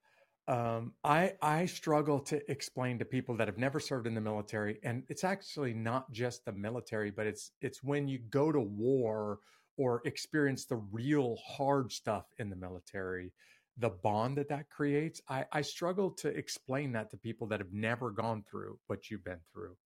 [0.49, 4.79] um, I I struggle to explain to people that have never served in the military,
[4.85, 9.41] and it's actually not just the military, but it's it's when you go to war
[9.77, 13.33] or experience the real hard stuff in the military,
[13.77, 15.21] the bond that that creates.
[15.29, 19.25] I I struggle to explain that to people that have never gone through what you've
[19.25, 19.77] been through.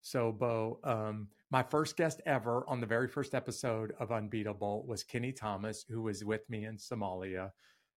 [0.00, 5.04] So, Beau, um, my first guest ever on the very first episode of Unbeatable was
[5.04, 7.52] Kenny Thomas, who was with me in Somalia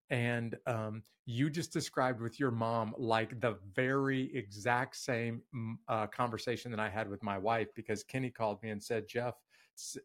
[0.10, 5.42] and um, you just described with your mom like the very exact same
[5.88, 9.34] uh, conversation that I had with my wife because Kenny called me and said, Jeff,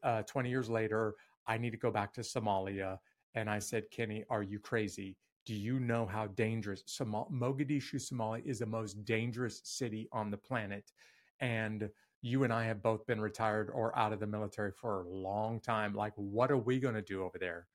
[0.03, 1.15] uh, 20 years later,
[1.47, 2.99] I need to go back to Somalia.
[3.35, 5.17] And I said, Kenny, are you crazy?
[5.45, 10.37] Do you know how dangerous Somal- Mogadishu, Somalia is the most dangerous city on the
[10.37, 10.93] planet?
[11.41, 11.89] And
[12.23, 15.61] you and I have both been retired or out of the military for a long
[15.61, 15.95] time.
[15.95, 17.67] Like, what are we going to do over there?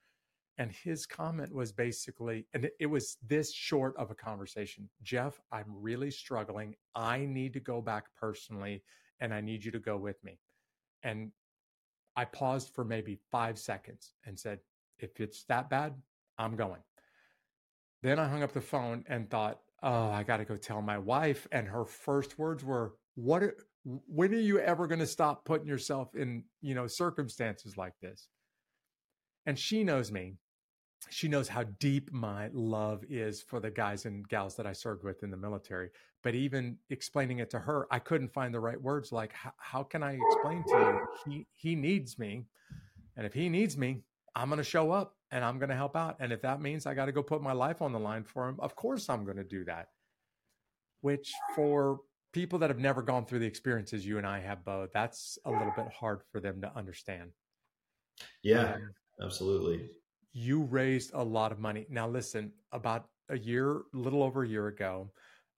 [0.58, 5.66] And his comment was basically, and it was this short of a conversation Jeff, I'm
[5.68, 6.76] really struggling.
[6.96, 8.84] I need to go back personally,
[9.20, 10.40] and I need you to go with me.
[11.04, 11.32] And
[12.16, 14.60] I paused for maybe five seconds and said,
[14.98, 15.94] If it's that bad,
[16.38, 16.82] I'm going.
[18.02, 20.98] Then I hung up the phone and thought, Oh, I got to go tell my
[20.98, 21.48] wife.
[21.52, 23.44] And her first words were, What?
[23.44, 27.94] Are, when are you ever going to stop putting yourself in, you know, circumstances like
[28.02, 28.30] this?
[29.46, 30.38] And she knows me
[31.10, 35.04] she knows how deep my love is for the guys and gals that I served
[35.04, 35.90] with in the military.
[36.24, 39.12] But even explaining it to her, I couldn't find the right words.
[39.12, 41.08] Like, how can I explain to you?
[41.26, 42.46] He he needs me,
[43.16, 44.02] and if he needs me,
[44.36, 46.18] I'm going to show up and I'm going to help out.
[46.20, 48.50] And if that means I got to go put my life on the line for
[48.50, 49.90] him, of course I'm going to do that.
[51.02, 52.00] Which for
[52.34, 55.52] people that have never gone through the experiences you and I have, Beau, that's a
[55.52, 57.32] little bit hard for them to understand.
[58.44, 59.90] Yeah, um, absolutely
[60.36, 61.88] you raised a lot of money.
[61.90, 65.10] Now, listen, about a year, little over a year ago,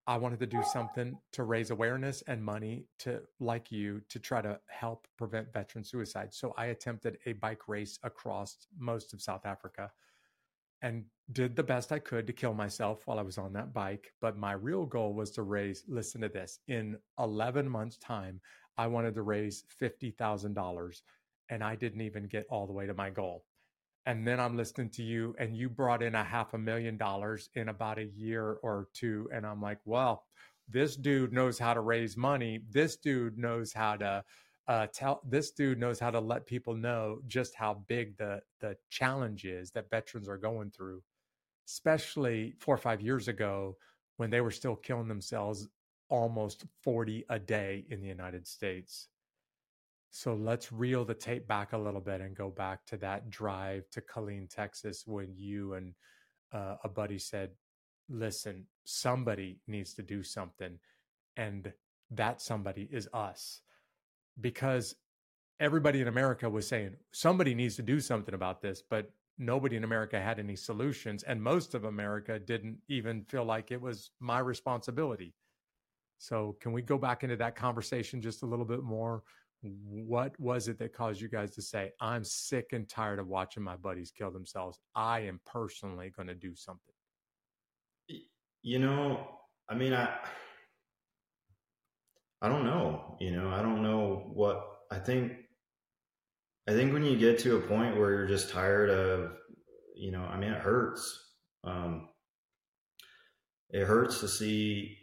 [0.05, 4.39] I wanted to do something to raise awareness and money to, like you, to try
[4.39, 6.31] to help prevent veteran suicide.
[6.31, 9.91] So I attempted a bike race across most of South Africa
[10.83, 14.13] and did the best I could to kill myself while I was on that bike.
[14.21, 18.39] But my real goal was to raise, listen to this, in 11 months' time,
[18.77, 21.01] I wanted to raise $50,000
[21.49, 23.43] and I didn't even get all the way to my goal
[24.07, 27.49] and then I'm listening to you and you brought in a half a million dollars
[27.55, 30.23] in about a year or two and I'm like, well,
[30.69, 32.61] this dude knows how to raise money.
[32.71, 34.23] This dude knows how to
[34.69, 35.21] uh, tell.
[35.27, 39.71] This dude knows how to let people know just how big the the challenge is
[39.71, 41.03] that veterans are going through,
[41.67, 43.75] especially four or five years ago
[44.15, 45.67] when they were still killing themselves
[46.09, 49.09] almost 40 a day in the United States.
[50.09, 53.89] So let's reel the tape back a little bit and go back to that drive
[53.91, 55.93] to Killeen, Texas, when you and
[56.53, 57.51] uh, a buddy said,
[58.09, 60.79] listen, somebody needs to do something.
[61.35, 61.71] And
[62.11, 63.61] that somebody is us.
[64.39, 64.95] Because
[65.59, 69.83] everybody in America was saying, somebody needs to do something about this, but nobody in
[69.83, 71.23] America had any solutions.
[71.23, 75.33] And most of America didn't even feel like it was my responsibility.
[76.19, 79.23] So, can we go back into that conversation just a little bit more?
[79.61, 83.63] What was it that caused you guys to say i'm sick and tired of watching
[83.63, 84.79] my buddies kill themselves.
[84.95, 86.93] I am personally going to do something
[88.61, 89.27] you know
[89.69, 90.09] i mean i
[92.41, 95.33] i don't know you know i don't know what i think
[96.67, 99.31] i think when you get to a point where you're just tired of
[99.95, 102.09] you know i mean it hurts um
[103.69, 104.97] it hurts to see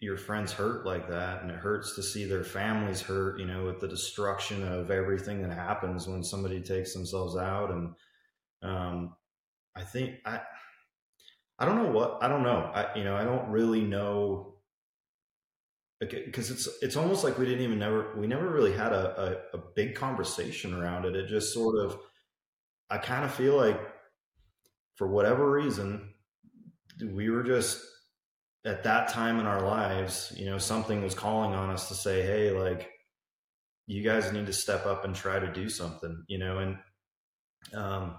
[0.00, 3.64] your friends hurt like that and it hurts to see their families hurt you know
[3.64, 7.70] with the destruction of everything that happens when somebody takes themselves out.
[7.70, 7.94] And
[8.62, 9.16] um,
[9.76, 10.40] i think i
[11.58, 12.70] i don't know what i don't know.
[12.74, 14.54] I you know i don't really know.
[16.00, 19.56] Because it's it's almost like we didn't even never we never really had a, a,
[19.56, 21.16] a big conversation around it.
[21.16, 21.98] It just sort of
[22.88, 23.80] i kind of feel like
[24.94, 26.14] for whatever reason
[27.00, 27.80] we were just
[28.64, 32.22] at that time in our lives, you know, something was calling on us to say,
[32.22, 32.90] Hey, like
[33.86, 36.78] you guys need to step up and try to do something, you know, and,
[37.74, 38.16] um,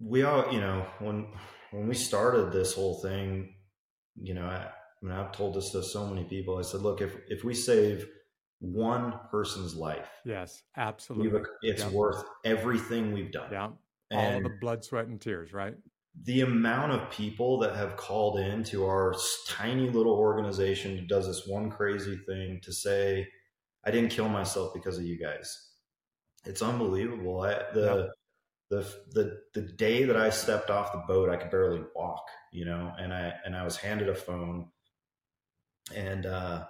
[0.00, 1.26] we all, you know, when,
[1.70, 3.54] when we started this whole thing,
[4.20, 6.58] you know, I, I mean, I've told this to so many people.
[6.58, 8.06] I said, look, if, if we save
[8.60, 11.42] one person's life, yes, absolutely.
[11.62, 13.50] It's worth everything we've done.
[13.52, 13.70] Yeah.
[14.10, 15.74] all the blood, sweat, and tears, right?
[16.22, 19.14] The amount of people that have called in to our
[19.48, 23.28] tiny little organization that does this one crazy thing to say,
[23.84, 25.70] I didn't kill myself because of you guys.
[26.44, 27.42] It's unbelievable.
[27.42, 28.12] I, the,
[28.70, 32.64] the, the, the day that I stepped off the boat, I could barely walk, you
[32.64, 34.68] know, and I, and I was handed a phone
[35.94, 36.64] and, uh,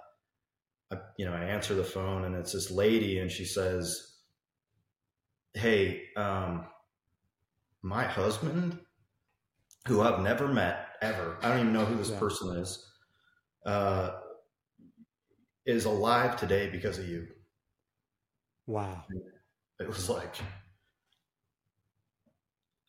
[0.91, 4.13] I, you know, I answer the phone and it's this lady and she says,
[5.53, 6.65] Hey, um,
[7.81, 8.77] my husband,
[9.87, 12.19] who I've never met ever, I don't even know who this yeah.
[12.19, 12.91] person is,
[13.65, 14.11] uh,
[15.65, 17.27] is alive today because of you.
[18.67, 19.03] Wow.
[19.79, 20.35] It was like,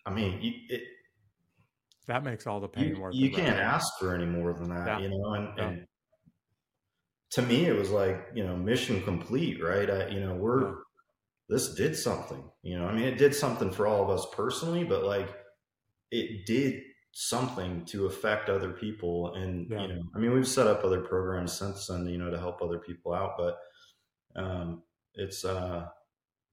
[0.07, 0.39] I mean,
[0.71, 0.83] it,
[2.07, 4.87] that makes all the pain you, worth You can't ask for any more than that,
[4.87, 4.99] yeah.
[5.01, 5.69] you know, and, yeah.
[5.69, 5.87] and,
[7.33, 9.91] to me, it was like, you know, mission complete, right?
[9.91, 10.77] I, you know, we're,
[11.49, 14.85] this did something, you know, I mean, it did something for all of us personally,
[14.85, 15.29] but like
[16.11, 16.83] it did
[17.13, 19.35] something to affect other people.
[19.35, 19.83] And, yeah.
[19.83, 22.61] you know, I mean, we've set up other programs since then, you know, to help
[22.61, 23.59] other people out, but,
[24.37, 24.83] um,
[25.15, 25.87] it's, uh,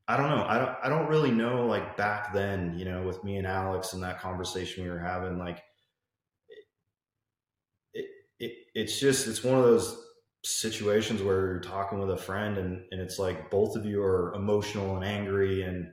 [0.07, 0.45] I don't know.
[0.47, 3.93] I don't, I don't really know like back then, you know, with me and Alex
[3.93, 5.61] and that conversation we were having, like
[6.47, 6.65] it,
[7.93, 8.05] it,
[8.39, 10.01] it it's just, it's one of those
[10.45, 14.33] situations where you're talking with a friend and, and it's like both of you are
[14.33, 15.87] emotional and angry and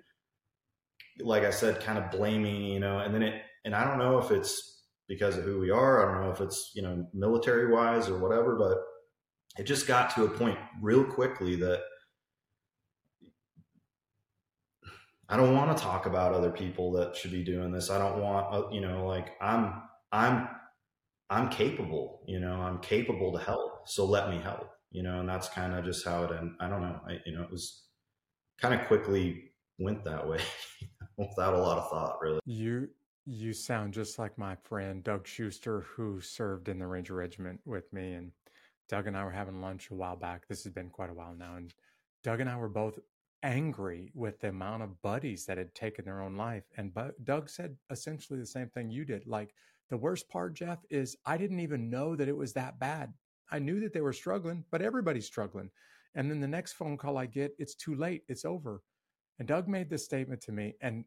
[1.20, 4.18] like I said, kind of blaming, you know, and then it, and I don't know
[4.18, 6.02] if it's because of who we are.
[6.02, 8.78] I don't know if it's, you know, military wise or whatever, but
[9.58, 11.80] it just got to a point real quickly that
[15.28, 17.90] I don't want to talk about other people that should be doing this.
[17.90, 19.82] I don't want, uh, you know, like I'm,
[20.12, 20.48] I'm,
[21.28, 23.88] I'm capable, you know, I'm capable to help.
[23.88, 26.68] So let me help, you know, and that's kind of just how it, and I
[26.68, 27.84] don't know, I, you know, it was
[28.60, 30.40] kind of quickly went that way
[31.16, 32.40] without a lot of thought really.
[32.44, 32.88] You,
[33.30, 37.92] you sound just like my friend Doug Schuster, who served in the Ranger Regiment with
[37.92, 38.14] me.
[38.14, 38.32] And
[38.88, 40.48] Doug and I were having lunch a while back.
[40.48, 41.54] This has been quite a while now.
[41.54, 41.72] And
[42.24, 42.98] Doug and I were both
[43.44, 46.64] angry with the amount of buddies that had taken their own life.
[46.76, 49.26] And Doug said essentially the same thing you did.
[49.28, 49.54] Like
[49.90, 53.12] the worst part, Jeff, is I didn't even know that it was that bad.
[53.52, 55.70] I knew that they were struggling, but everybody's struggling.
[56.16, 58.24] And then the next phone call I get, it's too late.
[58.28, 58.82] It's over.
[59.38, 60.74] And Doug made this statement to me.
[60.80, 61.04] And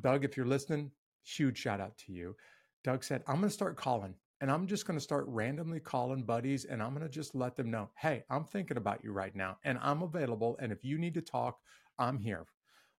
[0.00, 0.90] Doug, if you're listening,
[1.24, 2.36] huge shout out to you.
[2.84, 6.22] Doug said, I'm going to start calling and I'm just going to start randomly calling
[6.22, 9.34] buddies and I'm going to just let them know, hey, I'm thinking about you right
[9.34, 10.56] now and I'm available.
[10.60, 11.58] And if you need to talk,
[11.98, 12.46] I'm here.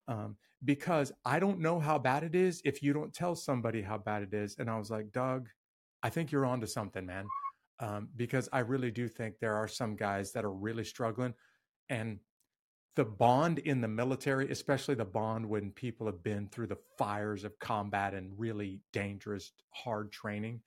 [0.07, 3.97] Um, because I don't know how bad it is if you don't tell somebody how
[3.97, 4.55] bad it is.
[4.59, 5.49] And I was like, Doug,
[6.03, 7.26] I think you're onto something, man.
[7.80, 11.34] Um, because I really do think there are some guys that are really struggling.
[11.89, 12.19] And
[12.96, 17.44] the bond in the military, especially the bond when people have been through the fires
[17.44, 20.62] of combat and really dangerous, hard training,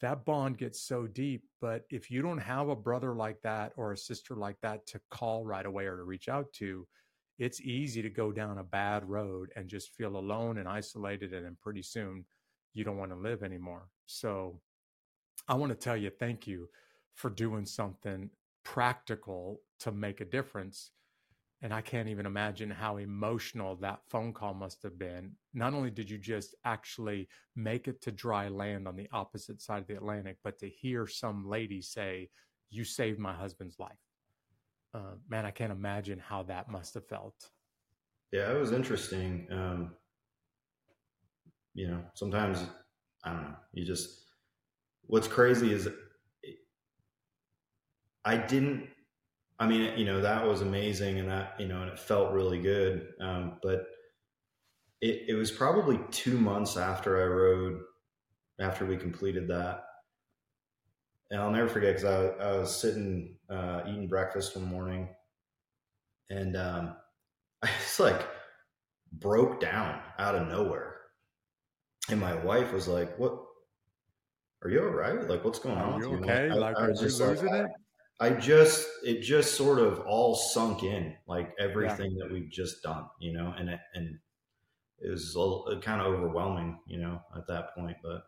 [0.00, 1.44] that bond gets so deep.
[1.60, 5.00] But if you don't have a brother like that or a sister like that to
[5.10, 6.86] call right away or to reach out to,
[7.38, 11.34] it's easy to go down a bad road and just feel alone and isolated.
[11.34, 12.24] And then pretty soon
[12.72, 13.88] you don't want to live anymore.
[14.06, 14.60] So
[15.46, 16.68] I want to tell you thank you
[17.14, 18.30] for doing something
[18.64, 20.90] practical to make a difference
[21.62, 25.32] and I can't even imagine how emotional that phone call must have been.
[25.54, 29.80] Not only did you just actually make it to dry land on the opposite side
[29.82, 32.28] of the Atlantic, but to hear some lady say,
[32.70, 33.96] You saved my husband's life.
[34.92, 37.50] Uh, man, I can't imagine how that must have felt.
[38.32, 39.46] Yeah, it was interesting.
[39.50, 39.92] Um,
[41.74, 42.64] you know, sometimes,
[43.24, 44.24] I don't know, you just,
[45.06, 45.88] what's crazy is
[48.24, 48.88] I didn't
[49.58, 52.60] I mean, you know, that was amazing and that, you know, and it felt really
[52.60, 53.08] good.
[53.20, 53.86] Um, but
[55.00, 57.80] it, it was probably two months after I rowed,
[58.60, 59.84] after we completed that.
[61.30, 65.08] And I'll never forget because I, I, was sitting uh, eating breakfast one morning
[66.30, 66.96] and um,
[67.62, 68.26] I just like
[69.12, 70.96] broke down out of nowhere.
[72.08, 73.42] And my wife was like, What?
[74.62, 75.28] Are you all right?
[75.28, 76.00] Like, what's going are on?
[76.00, 76.48] You okay?
[76.50, 77.66] I, like, I are you losing like, it?
[78.18, 82.24] I just it just sort of all sunk in, like everything yeah.
[82.24, 84.18] that we've just done, you know, and it, and
[84.98, 85.36] it was
[85.70, 87.96] a kind of overwhelming, you know, at that point.
[88.02, 88.22] But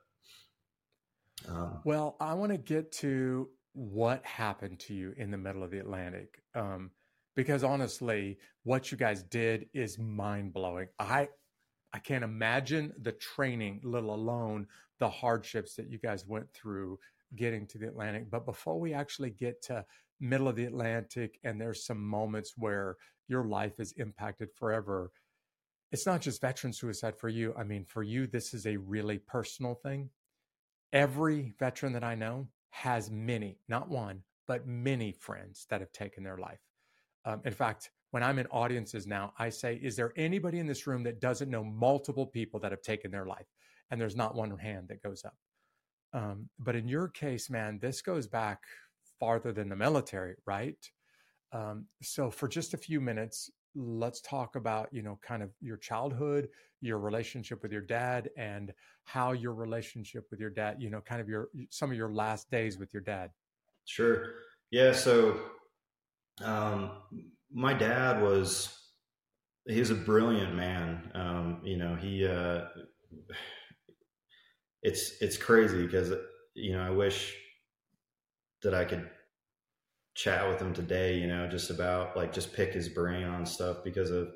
[1.49, 5.70] um, well, I want to get to what happened to you in the middle of
[5.70, 6.91] the Atlantic, um,
[7.34, 10.89] because honestly, what you guys did is mind blowing.
[10.99, 11.28] I
[11.95, 14.66] I can't imagine the training, let alone
[14.99, 16.99] the hardships that you guys went through
[17.36, 18.30] getting to the Atlantic.
[18.30, 19.84] But before we actually get to
[20.20, 22.96] middle of the Atlantic and there's some moments where
[23.28, 25.10] your life is impacted forever,
[25.92, 27.54] it's not just veteran suicide for you.
[27.56, 30.10] I mean, for you, this is a really personal thing.
[30.92, 36.22] Every veteran that I know has many, not one, but many friends that have taken
[36.24, 36.60] their life.
[37.24, 40.86] Um, in fact, when I'm in audiences now, I say, Is there anybody in this
[40.86, 43.46] room that doesn't know multiple people that have taken their life?
[43.90, 45.36] And there's not one hand that goes up.
[46.12, 48.61] Um, but in your case, man, this goes back
[49.20, 50.78] farther than the military, right?
[51.52, 55.76] Um, so for just a few minutes, let's talk about you know kind of your
[55.76, 56.48] childhood
[56.80, 58.72] your relationship with your dad and
[59.04, 62.50] how your relationship with your dad you know kind of your some of your last
[62.50, 63.30] days with your dad.
[63.84, 64.34] Sure.
[64.70, 65.38] Yeah so
[66.42, 66.90] um
[67.52, 68.76] my dad was
[69.66, 71.11] he was a brilliant man.
[71.14, 72.64] Um you know he uh
[74.82, 76.12] it's it's crazy because
[76.54, 77.36] you know i wish
[78.62, 79.08] that i could
[80.18, 83.78] chat with him today, you know, just about like just pick his brain on stuff
[83.84, 84.28] because of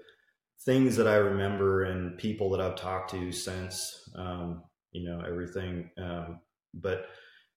[0.64, 4.62] things that I remember and people that I've talked to since, um,
[4.92, 5.90] you know, everything.
[5.98, 6.38] Um,
[6.72, 7.06] but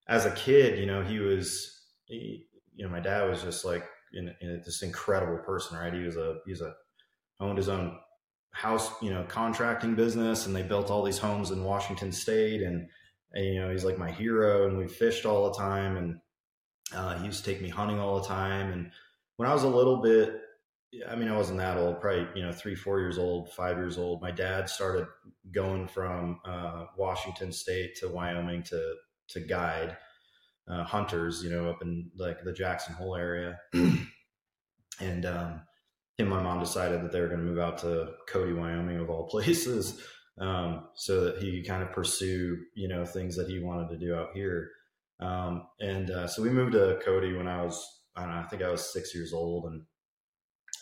[0.08, 3.84] as a kid, you know, he was, he, you know, my dad was just like
[4.14, 5.94] in, in this incredible person, right?
[5.94, 6.74] He was a, he was a,
[7.40, 7.96] owned his own
[8.56, 12.62] house, you know, contracting business and they built all these homes in Washington state.
[12.62, 12.88] And,
[13.34, 15.98] and you know, he's like my hero and we fished all the time.
[15.98, 16.20] And,
[16.96, 18.72] uh, he used to take me hunting all the time.
[18.72, 18.92] And
[19.36, 20.42] when I was a little bit,
[21.10, 23.98] I mean, I wasn't that old, probably, you know, three, four years old, five years
[23.98, 24.22] old.
[24.22, 25.08] My dad started
[25.52, 28.94] going from uh, Washington State to Wyoming to,
[29.30, 29.98] to guide
[30.70, 33.60] uh, hunters, you know, up in like the Jackson Hole area.
[35.02, 35.62] and um,
[36.18, 39.10] and my mom decided that they were going to move out to Cody, Wyoming, of
[39.10, 40.02] all places,
[40.40, 43.98] um, so that he could kind of pursue, you know, things that he wanted to
[43.98, 44.70] do out here.
[45.20, 47.86] Um, and uh, so we moved to Cody when I was,
[48.16, 49.66] I don't know, I think I was six years old.
[49.66, 49.82] And,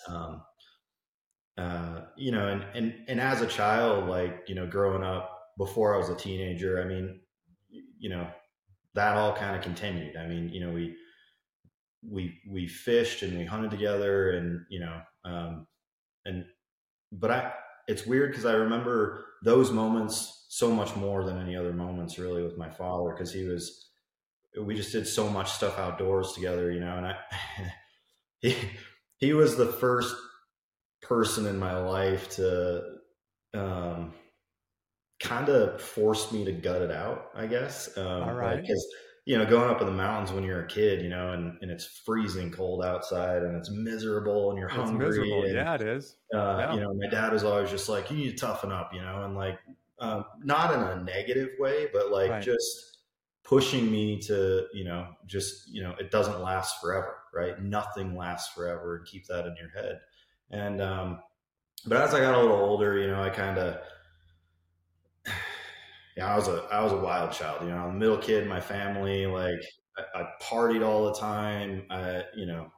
[0.08, 0.42] um,
[1.58, 5.94] uh, you know, and, and, and as a child, like, you know, growing up before
[5.94, 7.22] I was a teenager, I mean,
[8.00, 8.28] you know,
[8.96, 10.16] that all kind of continued.
[10.16, 10.96] I mean, you know, we,
[12.10, 15.68] we, we fished and we hunted together and, you know, um,
[16.26, 16.46] and,
[17.12, 17.54] but I,
[17.88, 22.44] it's weird because I remember those moments so much more than any other moments really
[22.44, 23.90] with my father because he was
[24.62, 27.16] we just did so much stuff outdoors together, you know, and I,
[28.40, 28.56] he,
[29.18, 30.16] he was the first
[31.02, 32.84] person in my life to,
[33.56, 34.14] um,
[35.20, 37.98] kind of force me to gut it out, I guess.
[37.98, 38.62] Um, All right.
[38.62, 38.86] Because,
[39.26, 41.72] you know, going up in the mountains when you're a kid, you know, and, and
[41.72, 45.08] it's freezing cold outside and it's miserable and you're it's hungry.
[45.08, 46.74] miserable and, yeah it is uh, yeah.
[46.74, 49.24] You know, my dad was always just like, you need to toughen up, you know,
[49.24, 49.60] and like,
[50.00, 52.44] um, not in a negative way, but like Right.
[52.44, 52.98] just
[53.44, 57.62] pushing me to, you know, just, you know, it doesn't last forever, right?
[57.62, 60.02] Nothing lasts forever and keep that in your head.
[60.50, 61.20] And, um,
[61.86, 63.78] but as I got a little older, you know, I kind of,
[66.16, 68.62] yeah, I was a, I was a wild child, you know, middle kid in my
[68.62, 69.26] family.
[69.26, 69.62] Like
[69.98, 71.86] I, I partied all the time.
[71.90, 72.72] I, you know,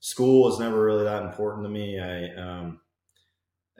[0.00, 2.00] school was never really that important to me.
[2.00, 2.80] I, um,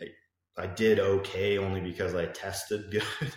[0.01, 3.33] I, I did okay only because I tested good.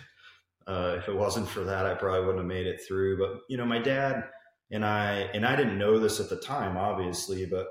[0.66, 3.18] Uh, if it wasn't for that, I probably wouldn't have made it through.
[3.18, 4.24] But you know, my dad
[4.70, 7.66] and I, and I didn't know this at the time, obviously, but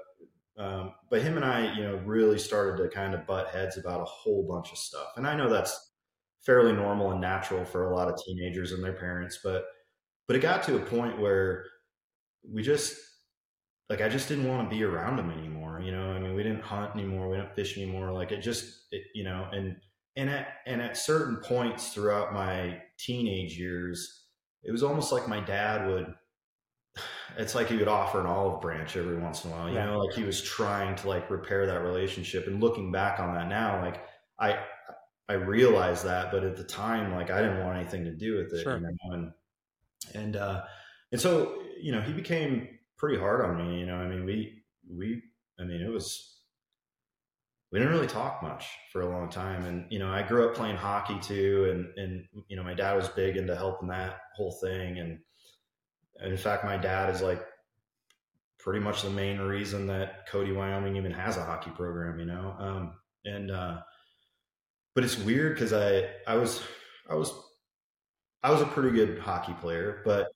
[0.58, 4.02] um, but him and I, you know, really started to kind of butt heads about
[4.02, 5.08] a whole bunch of stuff.
[5.18, 5.93] And I know that's
[6.46, 9.66] fairly normal and natural for a lot of teenagers and their parents, but
[10.28, 11.66] but it got to a point where
[12.50, 12.96] we just
[13.90, 15.82] like I just didn't want to be around them anymore.
[15.84, 18.12] You know, I mean, we didn't hunt anymore, we didn't fish anymore.
[18.12, 19.76] Like it just, it, you know, and
[20.16, 24.28] and at and at certain points throughout my teenage years,
[24.64, 26.14] it was almost like my dad would.
[27.36, 29.98] It's like he would offer an olive branch every once in a while, you know,
[29.98, 32.46] like he was trying to like repair that relationship.
[32.46, 34.04] And looking back on that now, like
[34.40, 34.64] I
[35.30, 38.54] I realized that, but at the time, like I didn't want anything to do with
[38.54, 38.78] it, Sure.
[38.78, 39.32] you know, and
[40.14, 40.64] and uh,
[41.12, 42.68] and so you know he became
[42.98, 43.80] pretty hard on me.
[43.80, 45.22] You know, I mean we we
[45.60, 46.30] I mean it was
[47.72, 50.56] we didn't really talk much for a long time, and you know I grew up
[50.56, 54.52] playing hockey too, and and you know my dad was big into helping that whole
[54.62, 55.20] thing, and,
[56.20, 57.44] and in fact my dad is like
[58.60, 62.20] pretty much the main reason that Cody, Wyoming even has a hockey program.
[62.20, 62.94] You know, um,
[63.26, 63.80] and uh,
[64.96, 66.62] but it's weird because I I was
[67.10, 67.34] I was
[68.44, 70.28] I was a pretty good hockey player, but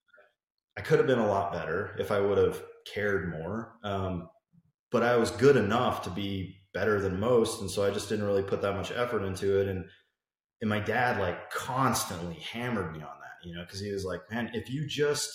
[0.78, 2.62] I could have been a lot better if I would have
[2.94, 3.78] cared more.
[3.84, 4.30] Um,
[4.92, 8.26] but I was good enough to be better than most, and so I just didn't
[8.26, 9.68] really put that much effort into it.
[9.68, 9.86] And
[10.62, 14.22] and my dad like constantly hammered me on that, you know, because he was like,
[14.32, 15.30] "Man, if you just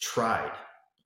[0.00, 0.52] tried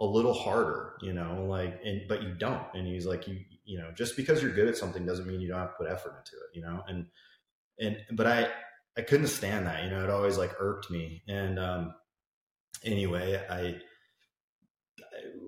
[0.00, 3.40] a little harder, you know, like, and but you don't." And he's like, "You
[3.70, 5.88] you know, just because you're good at something doesn't mean you don't have to put
[5.88, 6.82] effort into it, you know?
[6.88, 7.06] And,
[7.78, 8.48] and, but I,
[8.98, 11.22] I couldn't stand that, you know, it always like irked me.
[11.28, 11.94] And, um,
[12.84, 13.76] anyway, I,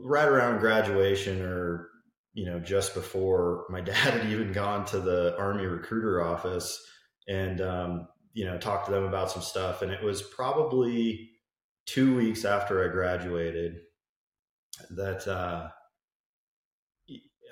[0.05, 1.89] right around graduation or,
[2.33, 6.81] you know, just before my dad had even gone to the army recruiter office
[7.27, 9.83] and, um, you know, talked to them about some stuff.
[9.83, 11.29] And it was probably
[11.87, 13.79] two weeks after I graduated
[14.91, 15.71] that, uh,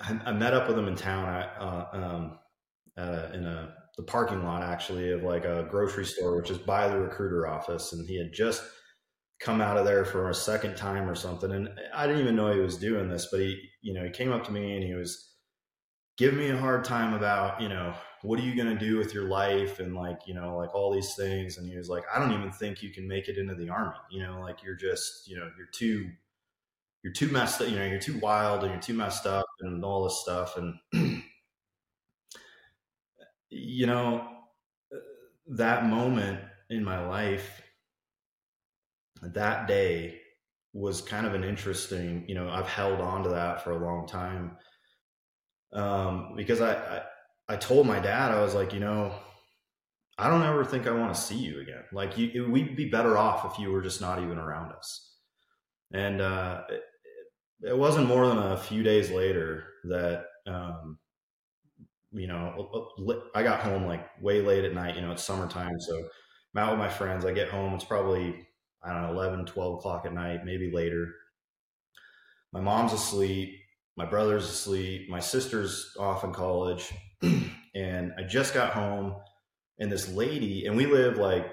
[0.01, 2.39] I, met up with him in town uh, um,
[2.97, 6.87] uh, in a the parking lot actually of like a grocery store, which is by
[6.87, 8.63] the recruiter office, and he had just
[9.39, 12.53] come out of there for a second time or something, and I didn't even know
[12.53, 14.93] he was doing this, but he you know he came up to me and he
[14.93, 15.31] was
[16.17, 19.13] giving me a hard time about you know what are you going to do with
[19.13, 22.19] your life and like you know like all these things and he was like i
[22.19, 25.27] don't even think you can make it into the army you know like you're just
[25.27, 26.09] you know you're too
[27.03, 29.83] you're too messed up, you know, you're too wild and you're too messed up and
[29.83, 30.57] all this stuff.
[30.57, 30.75] And,
[33.49, 34.27] you know,
[35.47, 36.39] that moment
[36.69, 37.61] in my life,
[39.21, 40.19] that day
[40.73, 44.07] was kind of an interesting, you know, I've held on to that for a long
[44.07, 44.57] time.
[45.73, 47.01] Um, because I, I,
[47.49, 49.13] I told my dad, I was like, you know,
[50.17, 51.83] I don't ever think I want to see you again.
[51.91, 55.15] Like you, we'd be better off if you were just not even around us.
[55.93, 56.61] And, uh,
[57.63, 60.97] it wasn't more than a few days later that um,
[62.11, 62.89] you know
[63.35, 64.95] I got home like way late at night.
[64.95, 65.97] You know, it's summertime, so
[66.55, 67.25] I'm out with my friends.
[67.25, 67.73] I get home.
[67.73, 68.47] It's probably
[68.83, 71.13] I don't know 11, 12 o'clock at night, maybe later.
[72.51, 73.57] My mom's asleep.
[73.95, 75.09] My brother's asleep.
[75.09, 76.91] My sister's off in college,
[77.75, 79.15] and I just got home.
[79.79, 81.47] And this lady, and we live like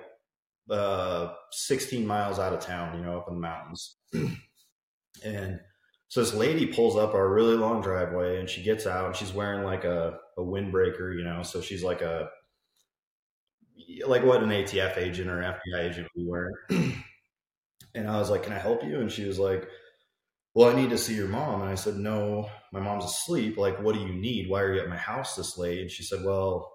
[0.71, 3.97] uh, 16 miles out of town, you know, up in the mountains.
[5.25, 5.61] and
[6.09, 9.33] so this lady pulls up our really long driveway and she gets out and she's
[9.33, 12.31] wearing like a, a windbreaker, you know, so she's like a
[14.07, 16.95] like what an ATF agent or FBI agent would wearing.
[17.95, 19.01] and I was like, Can I help you?
[19.01, 19.69] And she was like,
[20.55, 21.61] Well, I need to see your mom.
[21.61, 23.59] And I said, No, my mom's asleep.
[23.59, 24.49] Like, what do you need?
[24.49, 25.81] Why are you at my house this late?
[25.83, 26.73] And she said, Well,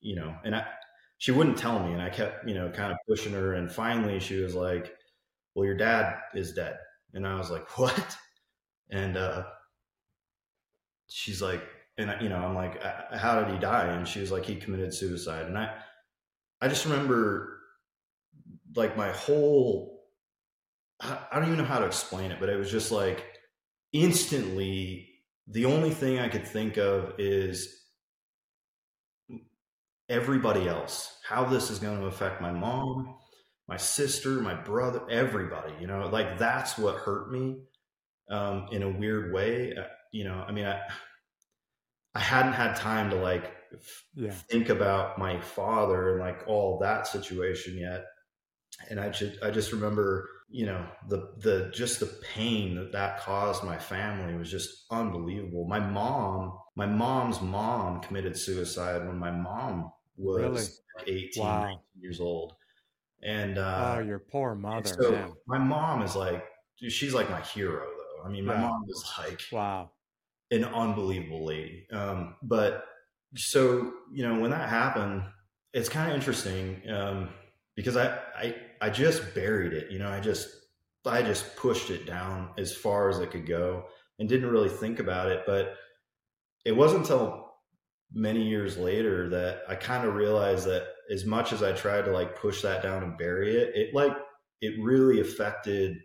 [0.00, 0.66] you know, and I
[1.18, 4.18] she wouldn't tell me and I kept, you know, kind of pushing her and finally
[4.18, 4.92] she was like,
[5.54, 6.76] Well, your dad is dead.
[7.14, 8.16] And I was like, What?
[8.90, 9.44] And uh,
[11.08, 11.62] she's like,
[11.96, 12.82] and you know, I'm like,
[13.12, 13.86] how did he die?
[13.86, 15.46] And she was like, he committed suicide.
[15.46, 15.74] And I,
[16.60, 17.58] I just remember,
[18.76, 20.04] like my whole,
[21.00, 23.24] I don't even know how to explain it, but it was just like
[23.92, 25.06] instantly.
[25.50, 27.74] The only thing I could think of is
[30.08, 33.16] everybody else, how this is going to affect my mom,
[33.66, 35.72] my sister, my brother, everybody.
[35.80, 37.62] You know, like that's what hurt me
[38.30, 39.74] um, in a weird way.
[39.76, 40.80] Uh, you know, I mean, I,
[42.14, 44.30] I hadn't had time to like f- yeah.
[44.30, 48.04] think about my father and like all that situation yet.
[48.90, 53.20] And I just, I just remember, you know, the, the, just the pain that that
[53.20, 55.66] caused my family was just unbelievable.
[55.68, 61.20] My mom, my mom's mom committed suicide when my mom was really?
[61.20, 61.62] 18, wow.
[61.62, 62.54] 19 years old.
[63.22, 64.88] And, uh, oh, your poor mother.
[64.88, 66.44] So my mom is like,
[66.76, 67.88] she's like my hero
[68.24, 68.68] I mean, my wow.
[68.68, 69.90] mom was like, wow,
[70.50, 71.86] an unbelievable lady.
[71.92, 72.84] Um, but
[73.36, 75.22] so, you know, when that happened,
[75.74, 77.28] it's kind of interesting um,
[77.76, 79.90] because I, I, I just buried it.
[79.90, 80.48] You know, I just,
[81.04, 83.84] I just pushed it down as far as it could go
[84.18, 85.42] and didn't really think about it.
[85.46, 85.74] But
[86.64, 87.52] it wasn't until
[88.12, 92.10] many years later that I kind of realized that as much as I tried to
[92.10, 94.16] like push that down and bury it, it like,
[94.60, 95.98] it really affected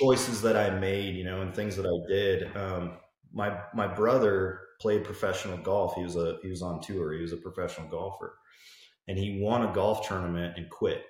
[0.00, 2.56] choices that I made, you know, and things that I did.
[2.56, 2.98] Um,
[3.32, 5.94] my my brother played professional golf.
[5.94, 7.12] He was a he was on tour.
[7.12, 8.38] He was a professional golfer,
[9.08, 11.04] and he won a golf tournament and quit,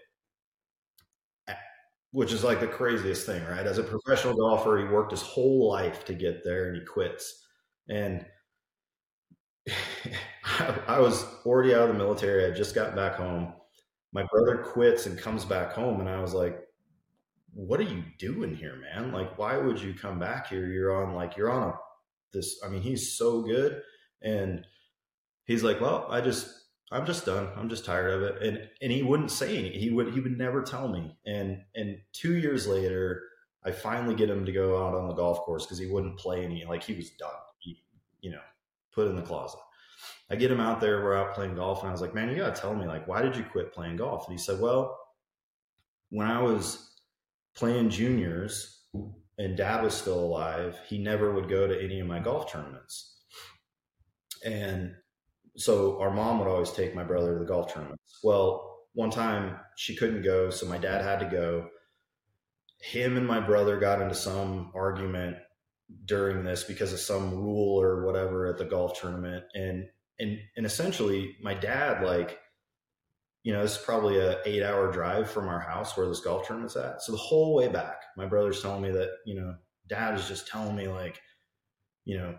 [2.12, 3.66] which is like the craziest thing, right?
[3.66, 7.44] As a professional golfer, he worked his whole life to get there, and he quits.
[7.88, 8.24] And
[10.44, 12.46] I, I was already out of the military.
[12.46, 13.52] I just got back home.
[14.12, 16.60] My brother quits and comes back home, and I was like,
[17.54, 19.12] what are you doing here, man?
[19.12, 20.66] Like, why would you come back here?
[20.66, 21.74] You're on like, you're on a,
[22.32, 23.82] this, I mean, he's so good.
[24.22, 24.64] And
[25.44, 26.48] he's like, well, I just,
[26.90, 27.48] I'm just done.
[27.56, 28.42] I'm just tired of it.
[28.42, 29.70] And, and he wouldn't say.
[29.70, 31.16] He would, he would never tell me.
[31.26, 33.22] And, and two years later,
[33.64, 36.44] I finally get him to go out on the golf course because he wouldn't play
[36.44, 37.82] any, like he was done, he,
[38.20, 38.40] you know,
[38.92, 39.60] put in the closet.
[40.30, 41.02] I get him out there.
[41.02, 41.80] We're out playing golf.
[41.80, 43.72] And I was like, man, you got to tell me, like, why did you quit
[43.72, 44.28] playing golf?
[44.28, 44.98] And he said, well,
[46.10, 46.87] when I was
[47.54, 48.84] playing juniors,
[49.38, 53.16] and dad was still alive, he never would go to any of my golf tournaments.
[54.44, 54.94] And
[55.56, 58.18] so our mom would always take my brother to the golf tournaments.
[58.22, 61.68] Well, one time she couldn't go, so my dad had to go.
[62.80, 65.36] Him and my brother got into some argument
[66.04, 69.86] during this because of some rule or whatever at the golf tournament and
[70.18, 72.38] and and essentially my dad like
[73.42, 76.76] you know, it's probably a eight hour drive from our house where this golf tournament's
[76.76, 77.02] at.
[77.02, 79.54] So the whole way back, my brother's telling me that, you know,
[79.88, 81.20] dad is just telling me like,
[82.04, 82.36] you know,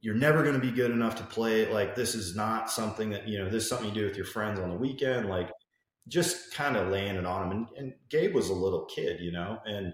[0.00, 1.70] you're never going to be good enough to play.
[1.70, 4.26] Like this is not something that, you know, this is something you do with your
[4.26, 5.28] friends on the weekend.
[5.28, 5.50] Like
[6.08, 7.50] just kind of laying it on him.
[7.50, 9.58] And, and Gabe was a little kid, you know?
[9.66, 9.92] And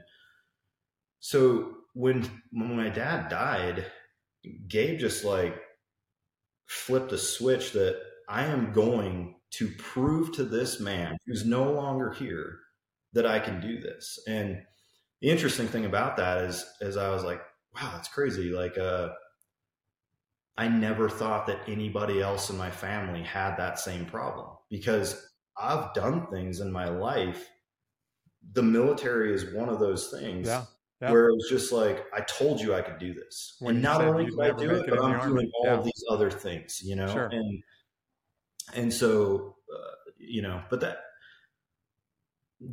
[1.18, 3.86] so when, when my dad died,
[4.68, 5.56] Gabe just like
[6.66, 12.10] flipped a switch that I am going to prove to this man who's no longer
[12.10, 12.58] here
[13.12, 14.18] that I can do this.
[14.28, 14.62] And
[15.20, 17.40] the interesting thing about that is, is I was like,
[17.74, 18.50] wow, that's crazy.
[18.50, 19.08] Like, uh,
[20.58, 25.28] I never thought that anybody else in my family had that same problem because
[25.58, 27.48] I've done things in my life.
[28.52, 30.64] The military is one of those things yeah,
[31.00, 31.10] yeah.
[31.10, 33.56] where it was just like, I told you I could do this.
[33.60, 35.82] When and not only can I do it, but I'm doing all yeah.
[35.82, 37.08] these other things, you know?
[37.08, 37.28] Sure.
[37.32, 37.62] And
[38.74, 40.98] and so uh, you know but that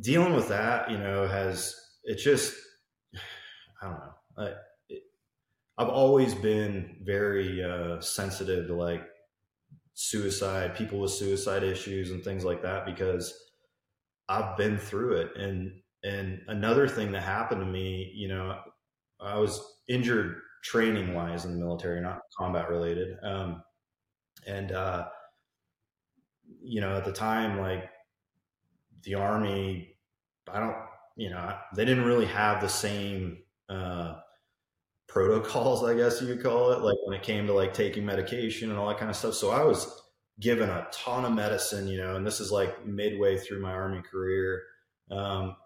[0.00, 1.74] dealing with that you know has
[2.04, 2.54] it's just
[3.82, 4.14] i don't know.
[4.38, 4.52] I,
[4.88, 5.02] it,
[5.78, 9.02] i've always been very uh, sensitive to like
[9.94, 13.32] suicide people with suicide issues and things like that because
[14.28, 15.36] i've been through it.
[15.36, 18.58] And and another thing that happened to me you know
[19.20, 23.62] i was injured training wise in the military not combat related um,
[24.46, 25.06] and uh,
[26.62, 27.90] you know, at the time, like
[29.02, 29.96] the army,
[30.50, 30.76] I don't,
[31.16, 33.38] you know, they didn't really have the same
[33.68, 34.14] uh,
[35.08, 38.70] protocols, I guess you could call it, like when it came to like taking medication
[38.70, 39.34] and all that kind of stuff.
[39.34, 40.02] So I was
[40.40, 44.02] given a ton of medicine, you know, and this is like midway through my army
[44.02, 44.62] career.
[45.10, 45.56] Um,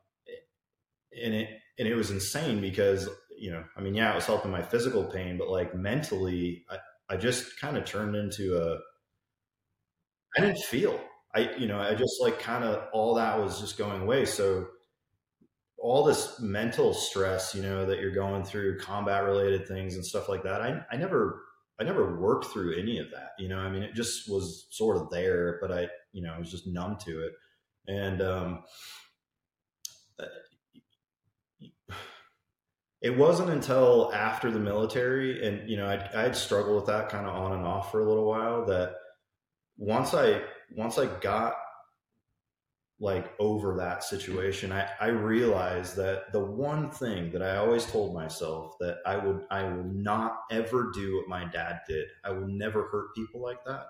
[1.25, 1.49] and it,
[1.79, 3.09] and it was insane because,
[3.39, 6.79] you know, I mean, yeah, it was helping my physical pain, but like mentally, I,
[7.15, 8.79] I just kind of turned into a,
[10.37, 11.01] I didn't feel.
[11.35, 14.25] I you know I just like kind of all that was just going away.
[14.25, 14.67] So
[15.81, 20.29] all this mental stress, you know, that you're going through, combat related things and stuff
[20.29, 20.61] like that.
[20.61, 21.43] I I never
[21.81, 23.31] I never worked through any of that.
[23.39, 26.39] You know, I mean, it just was sort of there, but I you know I
[26.39, 27.33] was just numb to it,
[27.87, 28.65] and um,
[33.01, 37.27] it wasn't until after the military and you know i i struggled with that kind
[37.27, 38.95] of on and off for a little while that
[39.79, 41.55] once I once I got
[43.01, 48.13] like over that situation, I, I realized that the one thing that I always told
[48.13, 52.09] myself that I would I will not ever do what my dad did.
[52.25, 53.87] I will never hurt people like that.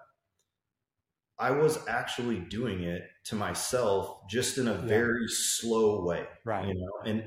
[1.38, 4.80] I was actually doing it to myself just in a yeah.
[4.80, 6.26] very slow way.
[6.44, 6.68] Right.
[6.68, 7.24] You know, and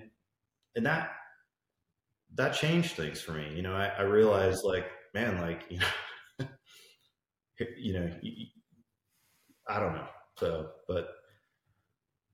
[0.75, 1.11] and that
[2.35, 3.51] that changed things for me.
[3.55, 5.85] You know, I, I realized like, man, like, you know,
[7.77, 8.11] you know,
[9.67, 10.07] I don't know.
[10.37, 11.09] So, but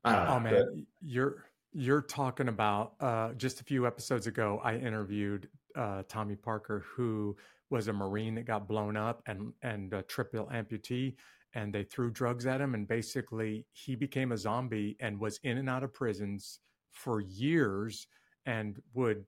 [0.03, 0.33] I don't know.
[0.33, 0.65] Oh man, but,
[1.01, 4.59] you're you're talking about uh, just a few episodes ago.
[4.63, 7.35] I interviewed uh, Tommy Parker, who
[7.69, 11.15] was a Marine that got blown up and and a triple amputee,
[11.53, 15.57] and they threw drugs at him, and basically he became a zombie and was in
[15.57, 16.59] and out of prisons
[16.91, 18.07] for years,
[18.45, 19.25] and would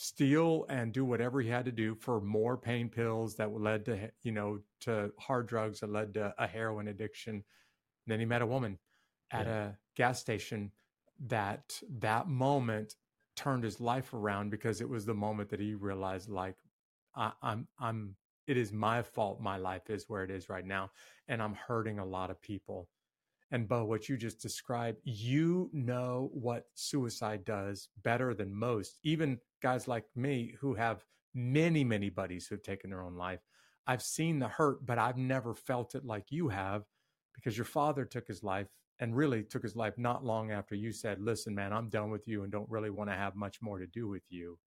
[0.00, 3.98] steal and do whatever he had to do for more pain pills that led to
[4.22, 7.42] you know to hard drugs that led to a heroin addiction and
[8.06, 8.78] then he met a woman
[9.32, 9.64] at yeah.
[9.64, 10.70] a gas station
[11.26, 12.94] that that moment
[13.34, 16.54] turned his life around because it was the moment that he realized like
[17.16, 18.14] I, i'm i'm
[18.46, 20.92] it is my fault my life is where it is right now
[21.26, 22.88] and i'm hurting a lot of people
[23.50, 29.38] and Beau, what you just described, you know what suicide does better than most, even
[29.62, 33.40] guys like me who have many, many buddies who've taken their own life.
[33.86, 36.82] I've seen the hurt, but I've never felt it like you have
[37.34, 38.66] because your father took his life
[39.00, 42.28] and really took his life not long after you said, Listen, man, I'm done with
[42.28, 44.58] you and don't really want to have much more to do with you.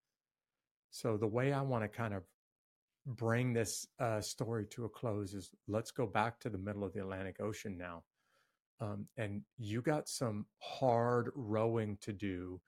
[0.90, 2.24] So, the way I want to kind of
[3.06, 6.94] bring this uh, story to a close is let's go back to the middle of
[6.94, 8.04] the Atlantic Ocean now
[8.82, 12.60] um, and you got some hard rowing to do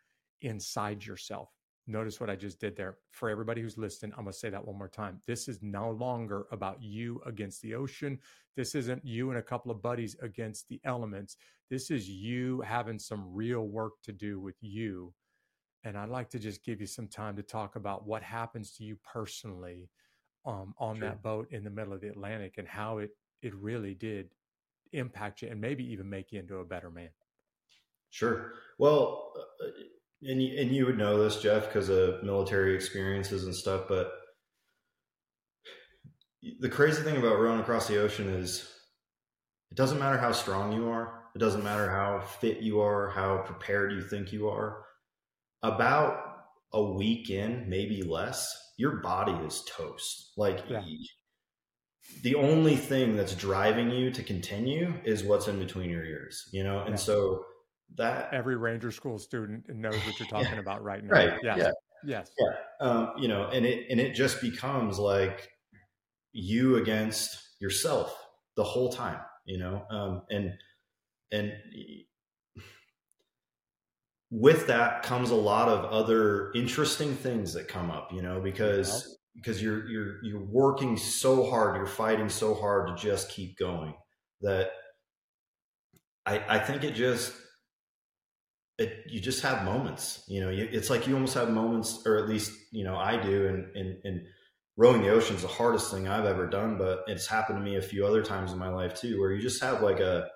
[0.41, 1.49] inside yourself.
[1.85, 2.97] Notice what I just did there.
[3.11, 5.19] For everybody who's listening, I'm going to say that one more time.
[5.27, 8.19] This is no longer about you against the ocean.
[8.55, 11.35] This isn't you and a couple of buddies against the elements.
[11.69, 15.13] This is you having some real work to do with you.
[15.83, 18.83] and I'd like to just give you some time to talk about what happens to
[18.83, 19.89] you personally
[20.45, 21.09] um, on sure.
[21.09, 23.11] that boat in the middle of the Atlantic and how it
[23.41, 24.29] it really did
[24.93, 27.09] impact you and maybe even make you into a better man.
[28.09, 28.53] Sure.
[28.77, 29.69] Well, uh,
[30.23, 33.85] and you, and you would know this, Jeff, because of military experiences and stuff.
[33.89, 34.11] But
[36.59, 38.69] the crazy thing about rowing across the ocean is
[39.71, 41.23] it doesn't matter how strong you are.
[41.35, 44.85] It doesn't matter how fit you are, how prepared you think you are.
[45.63, 46.19] About
[46.73, 50.33] a week in, maybe less, your body is toast.
[50.37, 50.83] Like yeah.
[52.21, 56.63] The only thing that's driving you to continue is what's in between your ears, you
[56.63, 56.79] know?
[56.79, 56.95] And yeah.
[56.95, 57.45] so
[57.95, 60.59] that every ranger school student knows what you're talking yeah.
[60.59, 61.11] about right now.
[61.11, 61.33] Right.
[61.43, 61.57] Yes.
[61.57, 61.71] Yeah.
[62.05, 62.31] Yes.
[62.39, 62.85] Yeah.
[62.85, 65.49] Um, you know, and it and it just becomes like
[66.33, 68.17] you against yourself
[68.55, 69.83] the whole time, you know?
[69.89, 70.53] Um, and
[71.31, 71.53] and
[74.29, 79.17] with that comes a lot of other interesting things that come up, you know, because.
[79.35, 83.93] Because you're you're you're working so hard, you're fighting so hard to just keep going
[84.41, 84.71] that
[86.25, 87.33] I I think it just
[88.77, 92.17] it you just have moments, you know, you, it's like you almost have moments, or
[92.17, 94.21] at least you know I do, and and and
[94.77, 97.77] rowing the ocean is the hardest thing I've ever done, but it's happened to me
[97.77, 100.27] a few other times in my life too, where you just have like a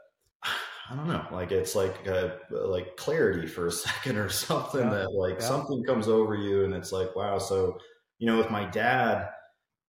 [0.90, 4.90] I don't know, like it's like a, like clarity for a second or something yeah.
[4.90, 5.48] that like yeah.
[5.48, 7.40] something comes over you and it's like wow.
[7.40, 7.78] So
[8.20, 9.30] you know, with my dad,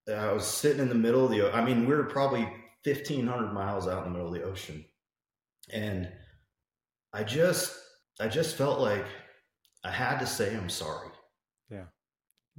[0.08, 1.50] uh, I was sitting in the middle of the.
[1.52, 2.48] I mean, we are probably
[2.84, 4.84] fifteen hundred miles out in the middle of the ocean,
[5.72, 6.10] and
[7.12, 7.76] I just
[8.20, 9.06] I just felt like
[9.84, 11.10] I had to say I'm sorry.
[11.70, 11.84] Yeah.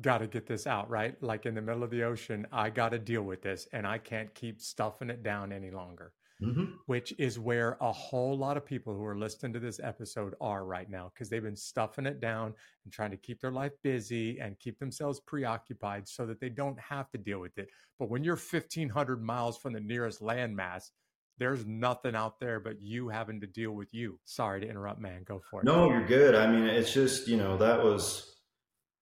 [0.02, 1.22] Got to get this out, right?
[1.22, 3.98] Like in the middle of the ocean, I got to deal with this and I
[3.98, 6.66] can't keep stuffing it down any longer mm-hmm.
[6.86, 10.66] which is where a whole lot of people who are listening to this episode are
[10.66, 14.40] right now because they've been stuffing it down and trying to keep their life busy
[14.40, 17.70] and keep themselves preoccupied so that they don't have to deal with it.
[17.98, 20.92] But when you're 1,500 miles from the nearest landmass,
[21.38, 24.20] there's nothing out there but you having to deal with you.
[24.26, 25.24] Sorry to interrupt, man.
[25.24, 25.66] Go for it.
[25.66, 26.36] No, you're good.
[26.36, 28.36] I mean, it's just, you know, that was,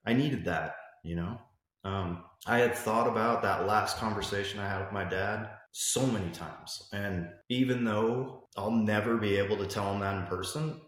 [0.05, 1.39] I needed that, you know?
[1.83, 5.49] Um, I had thought about that last conversation I had with my dad
[5.79, 6.89] so many times.
[6.91, 10.81] And even though I'll never be able to tell him that in person,